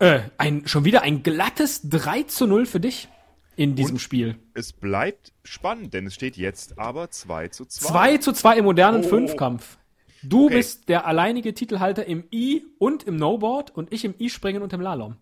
Äh, 0.00 0.22
ein, 0.36 0.66
schon 0.66 0.84
wieder 0.84 1.02
ein 1.02 1.22
glattes 1.22 1.82
3 1.88 2.24
zu 2.24 2.46
0 2.46 2.66
für 2.66 2.80
dich 2.80 3.08
in 3.54 3.76
diesem 3.76 3.94
Und 3.94 4.00
Spiel. 4.00 4.36
Es 4.54 4.72
bleibt 4.72 5.32
spannend, 5.44 5.94
denn 5.94 6.06
es 6.06 6.14
steht 6.14 6.36
jetzt 6.36 6.78
aber 6.78 7.10
2 7.10 7.48
zu 7.48 7.64
2. 7.64 7.88
2 7.88 8.18
zu 8.18 8.32
2 8.32 8.58
im 8.58 8.64
modernen 8.64 9.04
oh. 9.04 9.08
Fünfkampf. 9.08 9.78
Du 10.22 10.46
okay. 10.46 10.56
bist 10.56 10.88
der 10.88 11.06
alleinige 11.06 11.54
Titelhalter 11.54 12.04
im 12.04 12.24
I 12.32 12.64
und 12.78 13.04
im 13.04 13.16
No-Board 13.16 13.74
und 13.76 13.92
ich 13.92 14.04
im 14.04 14.14
I-Springen 14.18 14.62
und 14.62 14.72
im 14.72 14.80
Lalom. 14.80 15.16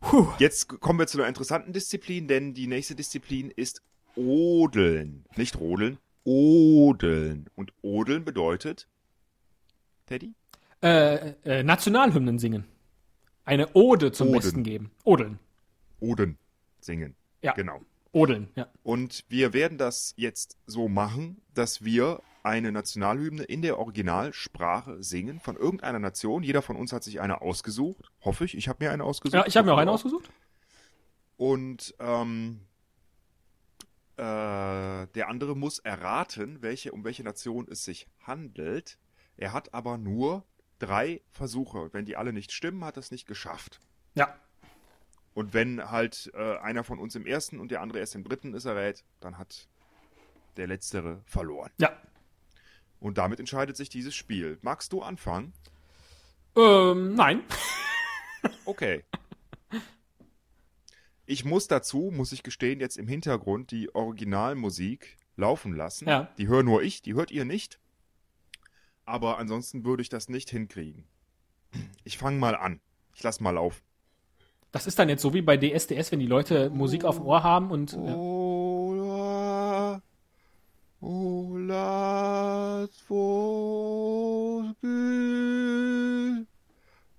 Puh. 0.00 0.28
Jetzt 0.38 0.68
kommen 0.80 0.98
wir 0.98 1.06
zu 1.06 1.18
einer 1.18 1.26
interessanten 1.26 1.72
Disziplin, 1.72 2.28
denn 2.28 2.54
die 2.54 2.66
nächste 2.66 2.94
Disziplin 2.94 3.50
ist 3.50 3.82
Odeln. 4.16 5.24
Nicht 5.36 5.58
Rodeln, 5.58 5.98
Odeln. 6.24 7.48
Und 7.54 7.72
Odeln 7.82 8.24
bedeutet, 8.24 8.88
Teddy? 10.06 10.34
Äh, 10.82 11.34
äh, 11.44 11.62
Nationalhymnen 11.62 12.38
singen. 12.38 12.64
Eine 13.44 13.74
Ode 13.74 14.12
zum 14.12 14.28
Oden. 14.28 14.38
Besten 14.38 14.62
geben. 14.62 14.90
Odeln. 15.04 15.38
Oden 16.00 16.38
singen. 16.80 17.16
Ja. 17.42 17.52
Genau. 17.52 17.80
Odeln, 18.12 18.48
ja. 18.56 18.66
Und 18.82 19.24
wir 19.28 19.52
werden 19.52 19.78
das 19.78 20.14
jetzt 20.16 20.56
so 20.66 20.88
machen, 20.88 21.40
dass 21.54 21.84
wir 21.84 22.20
eine 22.42 22.72
Nationalhymne 22.72 23.42
in 23.44 23.62
der 23.62 23.78
Originalsprache 23.78 25.02
singen 25.02 25.40
von 25.40 25.56
irgendeiner 25.56 25.98
Nation. 25.98 26.42
Jeder 26.42 26.62
von 26.62 26.76
uns 26.76 26.92
hat 26.92 27.04
sich 27.04 27.20
eine 27.20 27.42
ausgesucht. 27.42 28.10
Hoffe 28.22 28.44
ich. 28.44 28.56
Ich 28.56 28.68
habe 28.68 28.84
mir 28.84 28.90
eine 28.90 29.04
ausgesucht. 29.04 29.34
Ja, 29.34 29.46
ich 29.46 29.56
habe 29.56 29.66
mir 29.66 29.74
auch 29.74 29.78
eine 29.78 29.90
ausgesucht. 29.90 30.30
Und 31.36 31.94
ähm, 31.98 32.60
äh, 34.18 35.06
der 35.14 35.28
andere 35.28 35.56
muss 35.56 35.78
erraten, 35.78 36.60
welche, 36.60 36.92
um 36.92 37.04
welche 37.04 37.22
Nation 37.22 37.66
es 37.70 37.84
sich 37.84 38.08
handelt. 38.20 38.98
Er 39.36 39.52
hat 39.52 39.72
aber 39.72 39.96
nur 39.98 40.44
drei 40.78 41.22
Versuche. 41.30 41.92
Wenn 41.92 42.04
die 42.04 42.16
alle 42.16 42.32
nicht 42.32 42.52
stimmen, 42.52 42.84
hat 42.84 42.96
er 42.96 43.00
es 43.00 43.10
nicht 43.10 43.26
geschafft. 43.26 43.80
Ja. 44.14 44.36
Und 45.34 45.54
wenn 45.54 45.90
halt 45.90 46.30
äh, 46.34 46.58
einer 46.58 46.82
von 46.82 46.98
uns 46.98 47.14
im 47.14 47.26
ersten 47.26 47.60
und 47.60 47.70
der 47.70 47.80
andere 47.80 48.00
erst 48.00 48.16
im 48.16 48.24
dritten 48.24 48.54
ist 48.54 48.64
errät, 48.64 49.04
dann 49.20 49.38
hat 49.38 49.68
der 50.56 50.66
Letztere 50.66 51.22
verloren. 51.24 51.70
Ja. 51.78 51.96
Und 52.98 53.18
damit 53.18 53.38
entscheidet 53.38 53.76
sich 53.76 53.88
dieses 53.88 54.16
Spiel. 54.16 54.58
Magst 54.62 54.92
du 54.92 55.02
anfangen? 55.02 55.52
Ähm, 56.56 57.14
nein. 57.14 57.44
okay. 58.64 59.04
Ich 61.30 61.44
muss 61.44 61.68
dazu, 61.68 62.10
muss 62.10 62.32
ich 62.32 62.42
gestehen, 62.42 62.80
jetzt 62.80 62.96
im 62.96 63.06
Hintergrund 63.06 63.70
die 63.70 63.94
Originalmusik 63.94 65.18
laufen 65.36 65.76
lassen. 65.76 66.08
Ja. 66.08 66.32
Die 66.38 66.48
höre 66.48 66.62
nur 66.62 66.82
ich, 66.82 67.02
die 67.02 67.12
hört 67.12 67.30
ihr 67.30 67.44
nicht. 67.44 67.78
Aber 69.04 69.36
ansonsten 69.36 69.84
würde 69.84 70.00
ich 70.00 70.08
das 70.08 70.30
nicht 70.30 70.48
hinkriegen. 70.48 71.04
Ich 72.02 72.16
fange 72.16 72.38
mal 72.38 72.56
an. 72.56 72.80
Ich 73.14 73.22
lass 73.22 73.40
mal 73.40 73.58
auf. 73.58 73.82
Das 74.72 74.86
ist 74.86 74.98
dann 74.98 75.10
jetzt 75.10 75.20
so 75.20 75.34
wie 75.34 75.42
bei 75.42 75.58
DSDS, 75.58 76.12
wenn 76.12 76.20
die 76.20 76.26
Leute 76.26 76.70
Musik 76.70 77.04
auf 77.04 77.16
dem 77.16 77.26
Ohr 77.26 77.42
haben 77.42 77.70
und. 77.70 77.92
Ola, 77.92 79.20
Ola, 81.02 82.88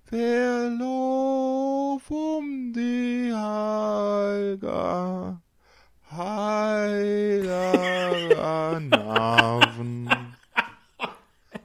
Verlauf 0.04 1.39
um 2.10 2.72
die 2.72 3.32
Heiga, 3.32 4.70
Heiler 6.10 7.70
Narven, 8.80 10.10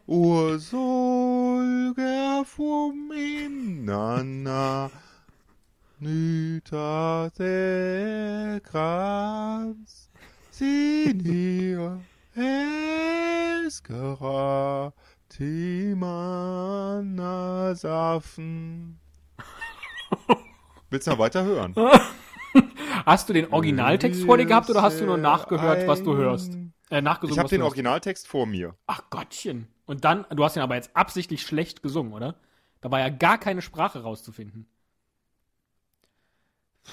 Ursolger 0.06 0.86
vom 2.46 3.12
Innana, 3.12 4.92
Nüter 6.00 7.32
der 7.40 8.62
Kranz, 8.62 10.12
Sinir, 10.52 12.00
Eskera, 13.66 14.94
Timana 15.28 16.54
Safen. 17.74 19.05
Willst 20.96 21.08
du 21.08 21.12
noch 21.12 21.20
weiter 21.20 21.44
hören? 21.44 21.76
Hast 23.06 23.28
du 23.28 23.34
den 23.34 23.52
Originaltext 23.52 24.24
vor 24.24 24.38
dir 24.38 24.46
gehabt 24.46 24.70
oder 24.70 24.82
hast 24.82 25.02
du 25.02 25.06
nur 25.06 25.18
nachgehört, 25.18 25.86
was 25.90 26.02
du 26.02 26.16
hörst? 26.16 26.58
Äh, 26.90 27.02
nachgesungen, 27.02 27.34
ich 27.34 27.40
habe 27.40 27.50
den 27.50 27.64
Originaltext 27.64 28.26
vor 28.30 28.46
mir. 28.46 28.76
Ach 28.88 29.02
Gottchen. 29.10 29.68
Und 29.86 30.06
dann, 30.06 30.26
du 30.30 30.42
hast 30.46 30.56
ihn 30.56 30.62
aber 30.62 30.76
jetzt 30.76 30.96
absichtlich 30.96 31.42
schlecht 31.42 31.84
gesungen, 31.84 32.14
oder? 32.14 32.36
Da 32.80 32.92
war 32.92 33.02
ja 33.02 33.10
gar 33.10 33.38
keine 33.38 33.62
Sprache 33.62 34.04
rauszufinden. 34.04 34.68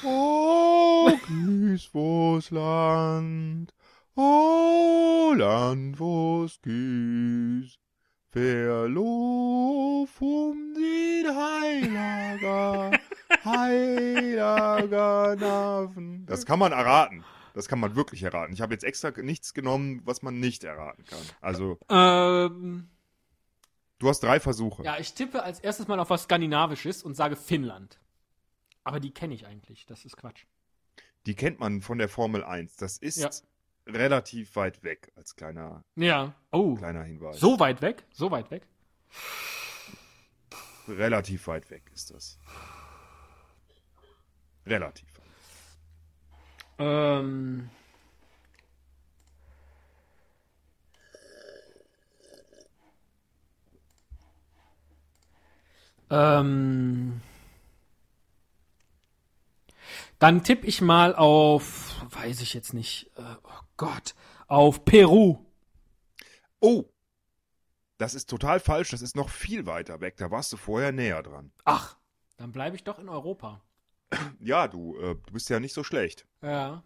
Oh, 0.03 1.09
grüß 1.25 1.91
wo's 1.93 2.51
Land, 2.51 3.73
oh 4.17 5.33
Land 5.37 6.01
wo's 6.01 6.61
güß, 6.61 7.79
verlauf 8.31 10.21
um 10.21 10.75
den 10.75 11.37
Heiliger 11.37 12.91
Naven. 15.37 16.27
Das 16.27 16.47
kann 16.47 16.59
man 16.59 16.73
erraten. 16.73 17.25
Das 17.55 17.69
kann 17.69 17.79
man 17.81 17.95
wirklich 17.97 18.23
erraten. 18.23 18.53
Ich 18.55 18.61
habe 18.61 18.73
jetzt 18.73 18.85
extra 18.85 19.11
nichts 19.11 19.55
genommen, 19.55 20.01
was 20.05 20.23
man 20.23 20.41
nicht 20.41 20.65
erraten 20.65 21.05
kann. 21.05 21.23
Also. 21.41 21.79
Ähm. 21.89 22.89
Du 23.99 24.09
hast 24.09 24.21
drei 24.21 24.41
Versuche. 24.41 24.83
Ja, 24.83 24.99
ich 24.99 25.15
tippe 25.15 25.45
als 25.45 25.61
erstes 25.61 25.87
mal 25.87 26.01
auf 26.01 26.11
was 26.11 26.25
Skandinavisches 26.25 27.05
und 27.05 27.15
sage 27.15 27.37
Finnland. 27.37 28.01
Aber 28.83 28.99
die 28.99 29.13
kenne 29.13 29.33
ich 29.35 29.47
eigentlich. 29.47 29.87
Das 29.87 30.05
ist 30.05 30.17
Quatsch. 30.17 30.45
Die 31.27 31.37
kennt 31.37 31.61
man 31.61 31.83
von 31.83 31.99
der 31.99 32.09
Formel 32.09 32.43
1. 32.43 32.77
Das 32.77 32.99
ist 32.99 33.19
ja. 33.19 33.31
relativ 33.87 34.57
weit 34.57 34.83
weg 34.83 35.13
als 35.15 35.37
kleiner, 35.37 35.85
ja. 35.95 36.35
oh. 36.51 36.75
kleiner 36.75 37.05
Hinweis. 37.05 37.39
So 37.39 37.61
weit 37.61 37.81
weg? 37.81 38.05
So 38.13 38.33
weit 38.33 38.51
weg? 38.51 38.67
Relativ 40.89 41.47
weit 41.47 41.71
weg 41.71 41.89
ist 41.95 42.11
das. 42.11 42.41
Relativ. 44.67 45.09
Ähm. 46.79 47.71
Ähm. 56.11 57.21
Dann 60.19 60.45
tippe 60.45 60.69
ich 60.69 60.81
mal 60.81 61.17
auf, 61.17 61.97
weiß 62.11 62.43
ich 62.43 62.55
jetzt 62.55 62.75
nicht, 62.75 63.11
äh, 63.17 63.23
oh 63.43 63.61
Gott, 63.77 64.15
auf 64.47 64.85
Peru. 64.85 65.45
Oh, 66.61 66.85
das 67.99 68.15
ist 68.15 68.31
total 68.31 68.61
falsch, 68.61 68.91
das 68.91 69.03
ist 69.03 69.17
noch 69.17 69.29
viel 69.29 69.67
weiter 69.67 70.01
weg, 70.01 70.17
da 70.19 70.31
warst 70.31 70.53
du 70.53 70.57
vorher 70.57 70.93
näher 70.93 71.25
dran. 71.25 71.51
Ach, 71.65 71.97
dann 72.37 72.53
bleibe 72.53 72.77
ich 72.77 72.85
doch 72.85 73.01
in 73.01 73.09
Europa. 73.09 73.61
Ja, 74.41 74.69
du, 74.69 74.97
äh, 74.99 75.15
du 75.27 75.33
bist 75.33 75.49
ja 75.51 75.61
nicht 75.61 75.73
so 75.73 75.85
schlecht. 75.85 76.27
Ja. 76.43 76.83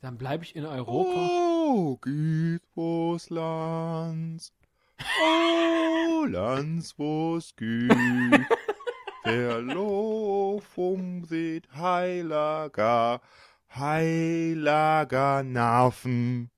Dann 0.00 0.16
bleibe 0.16 0.44
ich 0.44 0.56
in 0.56 0.64
Europa. 0.64 1.28
Oh, 1.30 1.96
geht 1.96 2.62
wo's 2.74 3.28
Lands. 3.30 4.52
Oh, 5.22 6.24
Lands 6.28 6.98
wo's 6.98 7.54
geht. 7.56 7.92
Verlauf 9.22 10.78
um 10.78 11.24
seht 11.24 11.70
heiliger, 11.74 13.20
heiliger 13.74 15.42
Narven. 15.42 16.50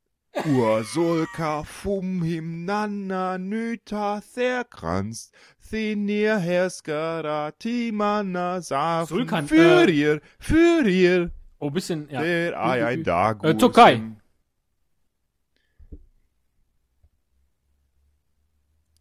Ursulka 0.47 1.63
fum 1.63 2.23
himnanna 2.23 3.37
nyta 3.39 4.23
serkranst, 4.23 5.35
sinir 5.63 6.39
herskara 6.39 7.53
timana 7.53 8.61
safen. 8.61 9.17
Sulkan, 9.17 9.49
für 9.49 9.89
äh, 9.89 9.91
ihr, 9.91 10.21
für 10.39 10.89
ihr. 10.89 11.31
Oh, 11.59 11.71
bisschen, 11.71 12.09
ja. 12.11 12.23
Der 12.23 12.61
ei 12.61 12.87
ein 12.87 13.05
Dagus. 13.05 13.51
Äh, 13.51 13.55
Türkei. 13.57 14.03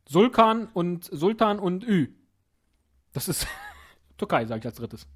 Sulkan 0.07 0.67
und 0.73 1.05
Sultan 1.05 1.59
und 1.59 1.83
Ü. 1.83 2.13
Das 3.13 3.27
ist 3.27 3.47
Türkei, 4.17 4.45
sage 4.45 4.59
ich 4.59 4.65
als 4.65 4.75
drittes. 4.75 5.07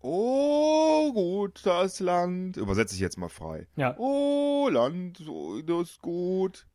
Oh, 0.00 1.12
gut, 1.12 1.64
das 1.64 2.00
Land. 2.00 2.56
Übersetze 2.56 2.94
ich 2.94 3.00
jetzt 3.00 3.18
mal 3.18 3.28
frei. 3.28 3.66
Ja. 3.76 3.96
Oh, 3.98 4.68
Land, 4.70 5.20
das 5.66 5.98
gut. 6.00 6.66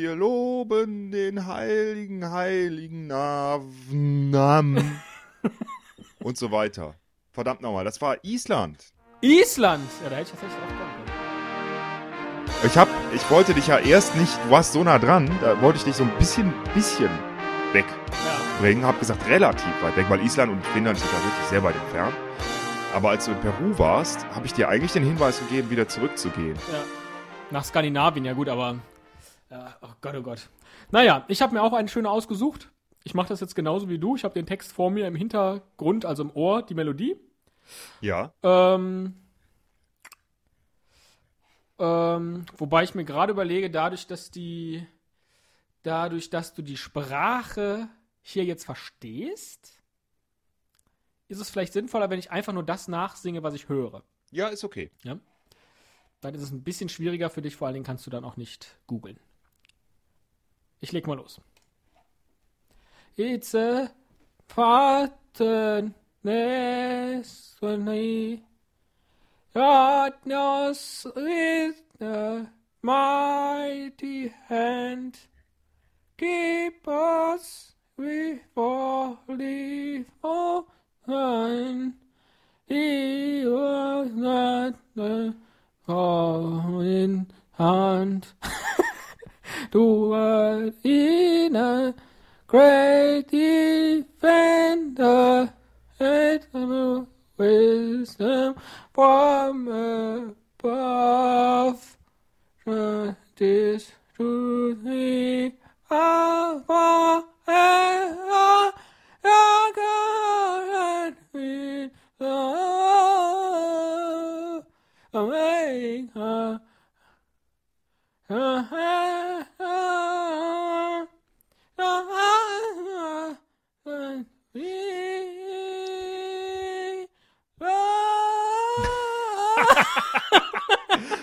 Wir 0.00 0.14
loben 0.14 1.10
den 1.10 1.44
heiligen, 1.48 2.30
heiligen 2.30 3.08
Namen. 3.08 5.00
Und 6.22 6.38
so 6.38 6.52
weiter. 6.52 6.94
Verdammt 7.32 7.62
nochmal, 7.62 7.84
das 7.84 8.00
war 8.00 8.16
Island. 8.22 8.92
Island! 9.22 9.90
Ja, 10.04 10.10
da 10.10 10.14
hätte 10.14 10.22
ich 10.22 10.30
tatsächlich 10.30 10.56
drauf 10.56 10.68
kommen 10.68 10.92
können. 12.44 12.64
Ich 12.64 12.78
hab, 12.78 12.88
ich 13.12 13.28
wollte 13.28 13.54
dich 13.54 13.66
ja 13.66 13.78
erst 13.78 14.14
nicht, 14.14 14.32
du 14.44 14.50
warst 14.52 14.72
so 14.72 14.84
nah 14.84 15.00
dran, 15.00 15.36
da 15.40 15.60
wollte 15.60 15.78
ich 15.78 15.84
dich 15.84 15.96
so 15.96 16.04
ein 16.04 16.16
bisschen, 16.16 16.54
bisschen 16.74 17.10
wegbringen. 17.72 18.82
Ja. 18.82 18.86
Hab 18.90 19.00
gesagt, 19.00 19.28
relativ 19.28 19.82
weit 19.82 19.96
weg, 19.96 20.06
weil 20.08 20.24
Island 20.24 20.52
und 20.52 20.64
Finnland 20.66 21.00
sind 21.00 21.10
da 21.10 21.16
wirklich 21.16 21.48
sehr 21.50 21.64
weit 21.64 21.74
entfernt. 21.74 22.14
Aber 22.94 23.10
als 23.10 23.24
du 23.24 23.32
in 23.32 23.40
Peru 23.40 23.76
warst, 23.80 24.24
habe 24.26 24.46
ich 24.46 24.52
dir 24.52 24.68
eigentlich 24.68 24.92
den 24.92 25.02
Hinweis 25.02 25.40
gegeben, 25.40 25.70
wieder 25.70 25.88
zurückzugehen. 25.88 26.54
Ja. 26.72 26.84
Nach 27.50 27.64
Skandinavien, 27.64 28.24
ja 28.24 28.34
gut, 28.34 28.48
aber. 28.48 28.76
Ja, 29.50 29.76
oh 29.80 29.90
Gott, 30.00 30.14
oh 30.14 30.22
Gott. 30.22 30.48
Naja, 30.90 31.24
ich 31.28 31.40
habe 31.40 31.54
mir 31.54 31.62
auch 31.62 31.72
eine 31.72 31.88
schöne 31.88 32.10
ausgesucht. 32.10 32.70
Ich 33.04 33.14
mache 33.14 33.28
das 33.28 33.40
jetzt 33.40 33.54
genauso 33.54 33.88
wie 33.88 33.98
du. 33.98 34.16
Ich 34.16 34.24
habe 34.24 34.34
den 34.34 34.46
Text 34.46 34.72
vor 34.72 34.90
mir 34.90 35.06
im 35.06 35.14
Hintergrund, 35.14 36.04
also 36.04 36.22
im 36.22 36.30
Ohr, 36.34 36.62
die 36.62 36.74
Melodie. 36.74 37.16
Ja. 38.00 38.32
Ähm, 38.42 39.14
ähm, 41.78 42.46
wobei 42.56 42.84
ich 42.84 42.94
mir 42.94 43.04
gerade 43.04 43.32
überlege, 43.32 43.70
dadurch, 43.70 44.06
dass 44.06 44.30
die, 44.30 44.86
dadurch, 45.82 46.28
dass 46.28 46.54
du 46.54 46.62
die 46.62 46.76
Sprache 46.76 47.88
hier 48.20 48.44
jetzt 48.44 48.64
verstehst, 48.64 49.80
ist 51.28 51.40
es 51.40 51.50
vielleicht 51.50 51.72
sinnvoller, 51.72 52.10
wenn 52.10 52.18
ich 52.18 52.30
einfach 52.30 52.52
nur 52.52 52.64
das 52.64 52.88
nachsinge, 52.88 53.42
was 53.42 53.54
ich 53.54 53.68
höre. 53.68 54.02
Ja, 54.30 54.48
ist 54.48 54.64
okay. 54.64 54.90
Ja. 55.04 55.18
Dann 56.20 56.34
ist 56.34 56.42
es 56.42 56.50
ein 56.50 56.64
bisschen 56.64 56.88
schwieriger 56.88 57.30
für 57.30 57.42
dich, 57.42 57.56
vor 57.56 57.66
allen 57.66 57.74
Dingen 57.74 57.86
kannst 57.86 58.06
du 58.06 58.10
dann 58.10 58.24
auch 58.24 58.36
nicht 58.36 58.76
googeln. 58.86 59.18
Ich 60.80 60.92
leg 60.92 61.06
mal 61.06 61.16
los. 61.16 61.40
It's 63.16 63.54
a 63.54 63.90
destiny. 67.60 68.42
God 69.54 70.12
knows 70.24 71.06
with 71.16 71.82
a 72.00 72.46
mighty 72.82 74.32
hand. 74.48 75.18
Keep 76.16 76.86
us 76.86 77.72
before 77.96 79.18
the 79.28 80.04
fallen. 80.22 81.94
He 82.66 83.44
was 83.46 84.10
not 84.12 84.74
the 84.94 85.34
calling 85.86 87.26
hand. 87.52 88.26
to 89.72 90.14
a 90.14 90.72
in 90.84 91.94
great 92.46 93.24
defender, 93.28 94.72
and 96.00 97.06
wisdom 97.36 98.54
from 98.92 99.68
above. 100.62 101.96
This 103.36 103.92
truth 104.16 104.82
me 104.82 105.54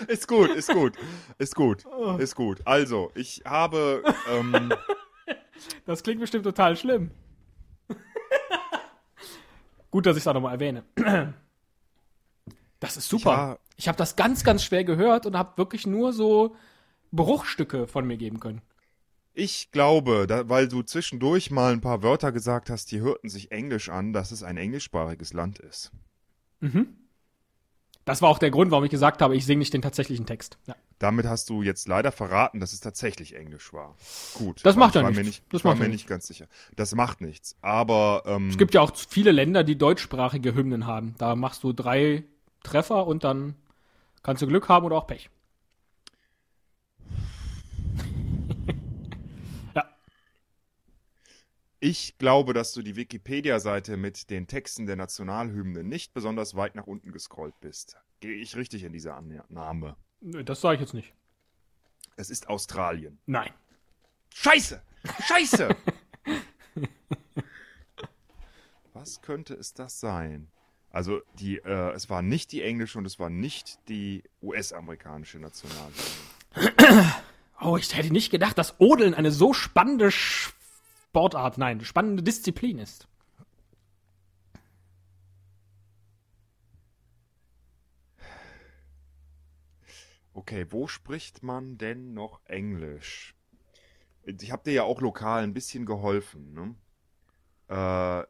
ist 0.08 0.28
gut, 0.28 0.50
ist 0.50 0.72
gut, 0.72 0.94
ist 1.38 1.54
gut, 1.54 1.84
oh. 1.86 2.16
ist 2.16 2.34
gut. 2.34 2.60
Also, 2.64 3.10
ich 3.14 3.42
habe. 3.44 4.02
Ähm, 4.30 4.72
das 5.86 6.02
klingt 6.02 6.20
bestimmt 6.20 6.44
total 6.44 6.76
schlimm. 6.76 7.10
gut, 9.90 10.06
dass 10.06 10.16
ich 10.16 10.22
es 10.22 10.26
auch 10.26 10.34
nochmal 10.34 10.54
erwähne. 10.54 10.84
Das 12.80 12.96
ist 12.96 13.08
super. 13.08 13.30
Ja. 13.30 13.58
Ich 13.76 13.88
habe 13.88 13.98
das 13.98 14.16
ganz, 14.16 14.44
ganz 14.44 14.64
schwer 14.64 14.84
gehört 14.84 15.26
und 15.26 15.36
habe 15.36 15.58
wirklich 15.58 15.86
nur 15.86 16.12
so 16.12 16.56
Bruchstücke 17.12 17.86
von 17.86 18.06
mir 18.06 18.16
geben 18.16 18.40
können. 18.40 18.62
Ich 19.32 19.70
glaube, 19.70 20.26
da, 20.26 20.48
weil 20.48 20.66
du 20.66 20.82
zwischendurch 20.82 21.50
mal 21.50 21.72
ein 21.72 21.82
paar 21.82 22.02
Wörter 22.02 22.32
gesagt 22.32 22.70
hast, 22.70 22.90
die 22.90 23.00
hörten 23.00 23.28
sich 23.28 23.52
Englisch 23.52 23.90
an, 23.90 24.14
dass 24.14 24.30
es 24.30 24.42
ein 24.42 24.56
englischsprachiges 24.56 25.34
Land 25.34 25.58
ist. 25.58 25.92
Mhm. 26.60 27.05
Das 28.06 28.22
war 28.22 28.28
auch 28.28 28.38
der 28.38 28.52
Grund, 28.52 28.70
warum 28.70 28.84
ich 28.84 28.90
gesagt 28.90 29.20
habe, 29.20 29.36
ich 29.36 29.44
singe 29.44 29.58
nicht 29.58 29.74
den 29.74 29.82
tatsächlichen 29.82 30.26
Text. 30.26 30.58
Ja. 30.66 30.76
Damit 31.00 31.26
hast 31.26 31.50
du 31.50 31.62
jetzt 31.62 31.88
leider 31.88 32.12
verraten, 32.12 32.60
dass 32.60 32.72
es 32.72 32.78
tatsächlich 32.78 33.34
Englisch 33.34 33.72
war. 33.72 33.96
Gut. 34.34 34.64
Das 34.64 34.76
macht 34.76 34.94
ja 34.94 35.02
nichts. 35.02 35.18
Mir 35.18 35.24
nicht, 35.24 35.42
das 35.50 35.64
war 35.64 35.74
mir 35.74 35.88
nicht 35.88 36.06
ganz 36.06 36.28
sicher. 36.28 36.46
Das 36.76 36.94
macht 36.94 37.20
nichts. 37.20 37.56
Aber 37.62 38.22
ähm, 38.24 38.48
es 38.48 38.58
gibt 38.58 38.74
ja 38.74 38.80
auch 38.80 38.92
viele 38.94 39.32
Länder, 39.32 39.64
die 39.64 39.76
deutschsprachige 39.76 40.54
Hymnen 40.54 40.86
haben. 40.86 41.16
Da 41.18 41.34
machst 41.34 41.64
du 41.64 41.72
drei 41.72 42.22
Treffer 42.62 43.08
und 43.08 43.24
dann 43.24 43.56
kannst 44.22 44.40
du 44.40 44.46
Glück 44.46 44.68
haben 44.68 44.86
oder 44.86 44.96
auch 44.96 45.08
Pech. 45.08 45.28
Ich 51.88 52.18
glaube, 52.18 52.52
dass 52.52 52.72
du 52.72 52.82
die 52.82 52.96
Wikipedia-Seite 52.96 53.96
mit 53.96 54.28
den 54.30 54.48
Texten 54.48 54.86
der 54.86 54.96
Nationalhymne 54.96 55.84
nicht 55.84 56.14
besonders 56.14 56.56
weit 56.56 56.74
nach 56.74 56.88
unten 56.88 57.12
gescrollt 57.12 57.54
bist. 57.60 57.96
Gehe 58.18 58.34
ich 58.34 58.56
richtig 58.56 58.82
in 58.82 58.92
diese 58.92 59.14
Annahme? 59.14 59.94
Das 60.20 60.62
sage 60.62 60.74
ich 60.74 60.80
jetzt 60.80 60.94
nicht. 60.94 61.14
Es 62.16 62.28
ist 62.28 62.48
Australien. 62.48 63.20
Nein. 63.26 63.52
Scheiße! 64.34 64.82
Scheiße! 65.28 65.76
Was 68.92 69.22
könnte 69.22 69.54
es 69.54 69.72
das 69.72 70.00
sein? 70.00 70.48
Also 70.90 71.20
die, 71.38 71.58
äh, 71.58 71.92
es 71.92 72.10
war 72.10 72.20
nicht 72.20 72.50
die 72.50 72.62
englische 72.62 72.98
und 72.98 73.04
es 73.04 73.20
war 73.20 73.30
nicht 73.30 73.78
die 73.88 74.24
US-amerikanische 74.42 75.38
Nationalhymne. 75.38 77.14
Oh, 77.60 77.76
ich 77.76 77.96
hätte 77.96 78.12
nicht 78.12 78.30
gedacht, 78.30 78.58
dass 78.58 78.80
Odeln 78.80 79.14
eine 79.14 79.30
so 79.30 79.52
spannende 79.52 80.10
Sportart, 81.16 81.56
nein, 81.56 81.80
spannende 81.80 82.22
Disziplin 82.22 82.78
ist. 82.78 83.08
Okay, 90.34 90.66
wo 90.68 90.86
spricht 90.86 91.42
man 91.42 91.78
denn 91.78 92.12
noch 92.12 92.44
Englisch? 92.44 93.34
Ich 94.24 94.52
habe 94.52 94.64
dir 94.64 94.74
ja 94.74 94.82
auch 94.82 95.00
lokal 95.00 95.42
ein 95.42 95.54
bisschen 95.54 95.86
geholfen. 95.86 96.52
Ne? 96.52 96.74
Äh, 97.68 98.26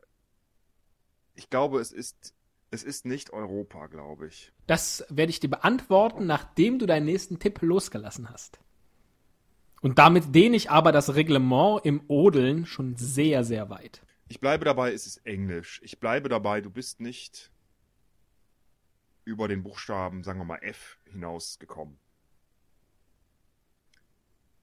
ich 1.34 1.50
glaube, 1.50 1.80
es 1.80 1.90
ist, 1.90 2.36
es 2.70 2.84
ist 2.84 3.04
nicht 3.04 3.32
Europa, 3.32 3.88
glaube 3.88 4.28
ich. 4.28 4.52
Das 4.68 5.04
werde 5.08 5.30
ich 5.30 5.40
dir 5.40 5.50
beantworten, 5.50 6.24
nachdem 6.26 6.78
du 6.78 6.86
deinen 6.86 7.06
nächsten 7.06 7.40
Tipp 7.40 7.62
losgelassen 7.62 8.30
hast. 8.30 8.60
Und 9.80 9.98
damit 9.98 10.34
dehne 10.34 10.56
ich 10.56 10.70
aber 10.70 10.92
das 10.92 11.14
Reglement 11.14 11.84
im 11.84 12.02
Odeln 12.08 12.66
schon 12.66 12.96
sehr, 12.96 13.44
sehr 13.44 13.70
weit. 13.70 14.02
Ich 14.28 14.40
bleibe 14.40 14.64
dabei, 14.64 14.92
es 14.92 15.06
ist 15.06 15.18
Englisch. 15.26 15.80
Ich 15.84 16.00
bleibe 16.00 16.28
dabei, 16.28 16.60
du 16.60 16.70
bist 16.70 17.00
nicht 17.00 17.50
über 19.24 19.48
den 19.48 19.62
Buchstaben, 19.62 20.22
sagen 20.22 20.40
wir 20.40 20.44
mal, 20.44 20.62
F 20.62 20.98
hinausgekommen. 21.04 21.98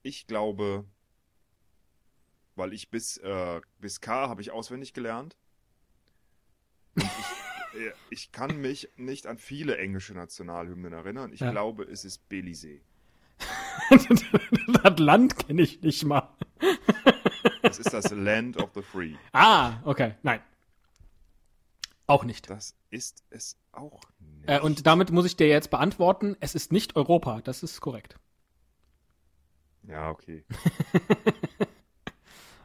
Ich 0.02 0.26
glaube, 0.26 0.84
weil 2.56 2.72
ich 2.72 2.90
bis, 2.90 3.16
äh, 3.18 3.60
bis 3.80 4.00
K 4.00 4.28
habe 4.28 4.42
ich 4.42 4.50
auswendig 4.50 4.92
gelernt. 4.92 5.36
Ich, 6.96 7.04
äh, 7.80 7.92
ich 8.10 8.32
kann 8.32 8.60
mich 8.60 8.90
nicht 8.96 9.26
an 9.26 9.38
viele 9.38 9.78
englische 9.78 10.14
Nationalhymnen 10.14 10.92
erinnern. 10.92 11.32
Ich 11.32 11.40
ja. 11.40 11.50
glaube, 11.50 11.84
es 11.84 12.04
ist 12.04 12.28
Belize. 12.28 12.80
das 14.82 14.98
Land 14.98 15.38
kenne 15.38 15.62
ich 15.62 15.82
nicht 15.82 16.04
mal. 16.04 16.28
das 17.62 17.78
ist 17.78 17.92
das 17.92 18.10
Land 18.10 18.56
of 18.56 18.70
the 18.74 18.82
Free. 18.82 19.14
Ah, 19.32 19.74
okay. 19.84 20.14
Nein. 20.22 20.40
Auch 22.06 22.24
nicht. 22.24 22.50
Das 22.50 22.74
ist 22.90 23.24
es 23.30 23.56
auch 23.72 24.00
nicht. 24.18 24.48
Äh, 24.48 24.60
und 24.60 24.86
damit 24.86 25.10
muss 25.10 25.26
ich 25.26 25.36
dir 25.36 25.48
jetzt 25.48 25.70
beantworten, 25.70 26.36
es 26.40 26.54
ist 26.54 26.72
nicht 26.72 26.96
Europa. 26.96 27.40
Das 27.42 27.62
ist 27.62 27.80
korrekt. 27.80 28.16
Ja, 29.86 30.10
okay. 30.10 30.44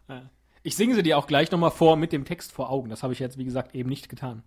ich 0.64 0.76
singe 0.76 0.96
sie 0.96 1.04
dir 1.04 1.18
auch 1.18 1.28
gleich 1.28 1.52
nochmal 1.52 1.72
vor 1.72 1.96
mit 1.96 2.12
dem 2.12 2.26
Text 2.26 2.52
vor 2.52 2.70
Augen. 2.70 2.90
Das 2.90 3.04
habe 3.04 3.14
ich 3.14 3.20
jetzt, 3.20 3.38
wie 3.38 3.46
gesagt, 3.46 3.76
eben 3.76 3.90
nicht 3.90 4.10
getan. 4.10 4.44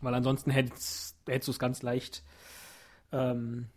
Weil 0.00 0.14
ansonsten 0.14 0.50
hättest, 0.50 1.16
hättest 1.26 1.48
du 1.48 1.52
es 1.52 1.58
ganz 1.58 1.82
leicht. 1.82 2.22
Ähm 3.12 3.68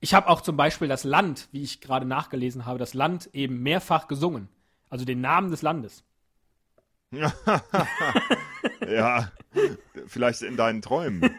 ich 0.00 0.14
habe 0.14 0.28
auch 0.28 0.40
zum 0.40 0.56
Beispiel 0.56 0.88
das 0.88 1.04
Land, 1.04 1.48
wie 1.52 1.62
ich 1.62 1.80
gerade 1.80 2.06
nachgelesen 2.06 2.66
habe, 2.66 2.78
das 2.78 2.94
Land 2.94 3.30
eben 3.32 3.62
mehrfach 3.62 4.08
gesungen. 4.08 4.48
Also 4.88 5.04
den 5.04 5.20
Namen 5.20 5.50
des 5.50 5.62
Landes. 5.62 6.04
ja, 8.86 9.30
vielleicht 10.06 10.42
in 10.42 10.56
deinen 10.56 10.82
Träumen. 10.82 11.22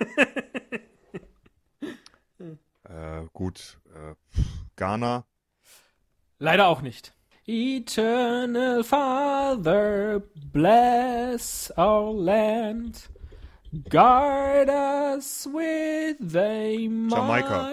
äh, 2.84 3.24
gut, 3.34 3.80
äh, 3.94 4.16
Ghana. 4.76 5.26
Leider 6.40 6.68
auch 6.68 6.82
nicht. 6.82 7.14
Eternal 7.46 8.84
Father, 8.84 10.22
bless 10.52 11.74
our 11.78 12.14
land. 12.14 13.10
Guard 13.90 14.70
us 14.70 15.46
with 15.46 16.16
thy. 16.22 16.88
Jamaika. 17.10 17.70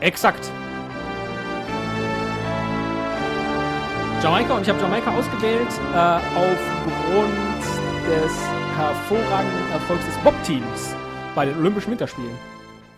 Exakt. 0.00 0.50
Jamaika 4.22 4.56
und 4.56 4.62
ich 4.62 4.68
habe 4.70 4.80
Jamaika 4.80 5.14
ausgewählt 5.14 5.68
äh, 5.92 6.20
aufgrund 6.34 7.62
des 8.08 8.32
hervorragenden 8.76 9.72
Erfolgs 9.72 10.06
des 10.06 10.16
Bob-Teams 10.24 10.96
bei 11.34 11.44
den 11.44 11.58
Olympischen 11.58 11.90
Winterspielen. 11.90 12.34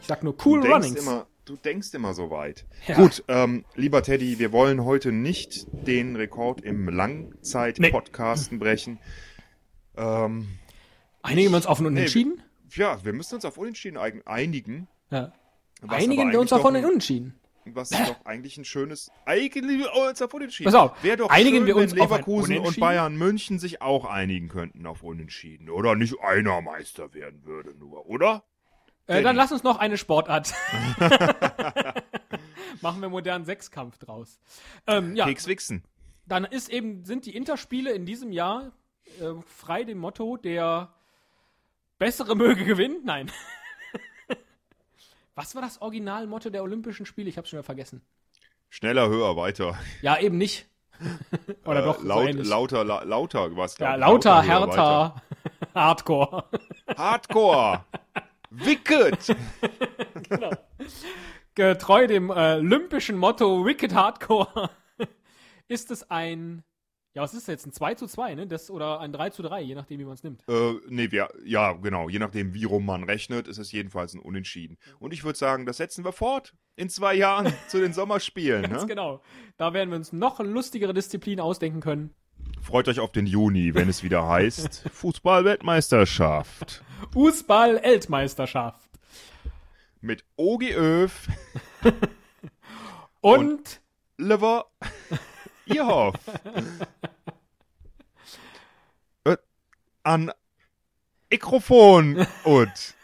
Ich 0.01 0.07
sag 0.07 0.23
nur 0.23 0.37
cool 0.45 0.61
du 0.61 0.69
Runnings. 0.69 1.03
Immer, 1.03 1.27
du 1.45 1.57
denkst 1.57 1.93
immer 1.95 2.15
so 2.15 2.31
weit. 2.31 2.67
Ja. 2.87 2.95
Gut, 2.95 3.25
ähm, 3.27 3.65
lieber 3.75 4.05
Teddy, 4.05 4.39
wir 4.39 4.53
wollen 4.53 4.85
heute 4.85 5.11
nicht 5.11 5.67
den 5.73 6.15
Rekord 6.15 6.61
im 6.61 6.89
Langzeit-Podcasten 6.89 8.59
nee. 8.59 8.65
brechen. 8.65 9.01
Ähm, 9.97 10.47
Einigen 11.23 11.51
wir 11.51 11.57
uns 11.57 11.67
auf 11.67 11.81
ein 11.81 11.87
Unentschieden? 11.87 12.37
Nee, 12.37 12.83
ja, 12.83 13.05
wir 13.05 13.13
müssen 13.13 13.37
uns 13.37 13.45
auf 13.45 13.59
Unentschieden 13.59 13.97
einigen. 13.97 14.89
Ja. 15.11 15.33
Einigen 15.87 16.33
wir 16.33 16.41
uns 16.41 16.53
auf 16.53 16.65
ein 16.65 16.85
Unentschieden. 16.85 17.39
Was 17.75 17.91
doch 17.91 18.25
eigentlich 18.25 18.57
ein 18.57 18.65
schönes, 18.65 19.11
eigentlich 19.27 19.87
uns 19.93 20.23
auf 20.23 20.33
Unentschieden. 20.33 20.73
Pass 20.73 20.81
auf, 20.81 21.03
Wäre 21.03 21.19
doch 21.19 21.31
einigen 21.31 21.59
schön, 21.59 21.67
wir 21.67 21.77
uns 21.77 21.93
wenn 21.93 22.03
Leverkusen 22.03 22.59
und 22.59 22.81
Bayern 22.81 23.17
München 23.17 23.59
sich 23.59 23.83
auch 23.83 24.07
einigen 24.07 24.49
könnten 24.49 24.87
auf 24.87 25.03
Unentschieden. 25.03 25.69
Oder 25.69 25.95
nicht 25.95 26.19
einer 26.21 26.63
Meister 26.63 27.13
werden 27.13 27.45
würde 27.45 27.75
nur, 27.75 28.07
oder? 28.07 28.45
Äh, 29.07 29.23
dann 29.23 29.37
lass 29.37 29.53
uns 29.53 29.63
noch 29.63 29.79
eine 29.79 29.99
Sportart. 29.99 30.55
Machen 32.81 33.01
wir 33.01 33.09
modernen 33.09 33.45
Sechskampf 33.45 33.99
draus. 33.99 34.41
Ähm, 34.87 35.17
ja. 35.17 35.27
Kekswichsen. 35.27 35.85
Dann 36.27 36.45
ist 36.45 36.69
eben, 36.71 37.05
sind 37.05 37.27
die 37.27 37.35
Interspiele 37.35 37.93
in 37.93 38.05
diesem 38.05 38.33
Jahr 38.33 38.73
äh, 39.21 39.33
frei 39.47 39.85
dem 39.85 39.99
Motto, 39.99 40.37
der 40.37 40.95
bessere 41.99 42.35
möge 42.37 42.65
gewinnen? 42.65 43.01
Nein. 43.05 43.31
Was 45.35 45.55
war 45.55 45.63
das 45.63 45.81
Originalmotto 45.81 46.51
der 46.51 46.63
Olympischen 46.63 47.07
Spiele? 47.07 47.29
Ich 47.29 47.39
hab's 47.39 47.51
schon 47.51 47.59
wieder 47.59 47.65
vergessen. 47.65 48.03
Schneller, 48.71 49.09
höher, 49.09 49.37
weiter. 49.37 49.79
Ja, 50.03 50.19
eben 50.19 50.37
nicht. 50.37 50.67
Oder 51.65 51.81
äh, 51.81 51.85
doch 51.85 52.03
laut, 52.03 52.33
so 52.35 52.43
lauter, 52.43 52.85
la, 52.85 53.03
lauter, 53.05 53.57
was? 53.57 53.79
Ja, 53.79 53.95
lauter, 53.95 54.43
lauter 54.43 54.43
härter, 54.43 55.23
Hardcore. 55.75 56.45
Hardcore. 56.97 57.85
Wicked! 58.51 59.37
genau. 60.29 60.51
Getreu 61.55 62.07
dem 62.07 62.31
äh, 62.31 62.57
olympischen 62.57 63.17
Motto 63.17 63.65
Wicked 63.65 63.95
Hardcore 63.95 64.71
ist 65.69 65.91
es 65.91 66.11
ein, 66.11 66.65
ja, 67.15 67.23
was 67.23 67.33
ist 67.33 67.49
das 67.49 67.53
jetzt? 67.53 67.67
Ein 67.67 67.73
2 67.73 67.95
zu 67.95 68.07
2, 68.07 68.35
ne? 68.35 68.47
Das, 68.47 68.71
oder 68.71 69.01
ein 69.01 69.13
3 69.13 69.31
zu 69.31 69.43
3, 69.43 69.63
je 69.63 69.75
nachdem, 69.75 69.99
wie 69.99 70.05
man 70.05 70.15
es 70.15 70.23
nimmt. 70.23 70.45
Äh, 70.49 70.75
nee, 70.89 71.11
wir, 71.11 71.29
ja, 71.45 71.73
genau. 71.73 72.09
Je 72.09 72.19
nachdem, 72.19 72.55
wie 72.55 72.65
rum 72.65 72.87
man 72.87 73.03
rechnet, 73.05 73.49
ist 73.49 73.59
es 73.59 73.73
jedenfalls 73.73 74.15
ein 74.15 74.21
Unentschieden. 74.21 74.77
Und 74.99 75.13
ich 75.13 75.25
würde 75.25 75.39
sagen, 75.39 75.67
das 75.67 75.79
setzen 75.79 76.05
wir 76.05 76.13
fort 76.13 76.55
in 76.77 76.89
zwei 76.89 77.15
Jahren 77.15 77.53
zu 77.69 77.81
den 77.81 77.93
Sommerspielen. 77.93 78.63
Ganz 78.63 78.83
ne? 78.83 78.89
genau. 78.89 79.23
Da 79.57 79.73
werden 79.73 79.91
wir 79.91 79.97
uns 79.97 80.13
noch 80.13 80.39
lustigere 80.41 80.95
Disziplinen 80.95 81.41
ausdenken 81.41 81.81
können. 81.81 82.15
Freut 82.61 82.89
euch 82.89 83.01
auf 83.01 83.13
den 83.13 83.27
Juni, 83.27 83.75
wenn 83.75 83.89
es 83.89 84.03
wieder 84.03 84.29
heißt 84.29 84.89
Fußball-Weltmeisterschaft. 84.93 86.85
Fußball-Weltmeisterschaft. 87.13 88.89
Mit 90.01 90.25
Ogi 90.37 90.75
Öf 90.75 91.29
und, 93.21 93.39
und 93.41 93.81
LiverIerhoff. 94.19 94.67
Äh, 99.25 99.37
an 100.03 100.33
Mikrofon 101.31 102.27
und 102.45 102.95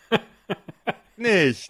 nicht 1.16 1.68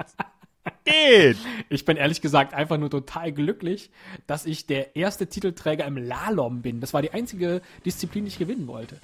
geht. 0.85 1.37
Ich 1.69 1.85
bin 1.85 1.97
ehrlich 1.97 2.21
gesagt 2.21 2.55
einfach 2.55 2.79
nur 2.79 2.91
total 2.91 3.33
glücklich, 3.33 3.91
dass 4.27 4.47
ich 4.47 4.67
der 4.67 4.97
erste 4.97 5.27
Titelträger 5.27 5.85
im 5.85 5.97
Lalom 5.97 6.63
bin. 6.63 6.81
Das 6.81 6.95
war 6.95 7.03
die 7.03 7.13
einzige 7.13 7.61
Disziplin, 7.85 8.25
die 8.25 8.29
ich 8.29 8.39
gewinnen 8.39 8.67
wollte. 8.67 9.01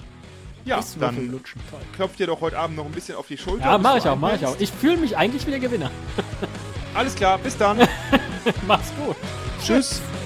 Ja, 0.64 0.80
dann 1.00 1.30
lutschen, 1.30 1.60
toll. 1.70 1.80
klopft 1.96 2.20
ihr 2.20 2.26
doch 2.26 2.42
heute 2.42 2.58
Abend 2.58 2.76
noch 2.76 2.84
ein 2.84 2.92
bisschen 2.92 3.16
auf 3.16 3.26
die 3.26 3.38
Schulter. 3.38 3.64
Ja, 3.64 3.78
mach 3.78 3.96
ich 3.96 4.06
auch, 4.06 4.16
mach 4.16 4.34
ich 4.34 4.44
auch. 4.44 4.56
Ich 4.60 4.70
fühle 4.70 4.98
mich 4.98 5.16
eigentlich 5.16 5.46
wie 5.46 5.52
der 5.52 5.60
Gewinner. 5.60 5.90
Alles 6.94 7.14
klar, 7.14 7.38
bis 7.38 7.56
dann. 7.56 7.78
Mach's 8.66 8.92
gut. 9.02 9.16
Tschüss. 9.64 10.02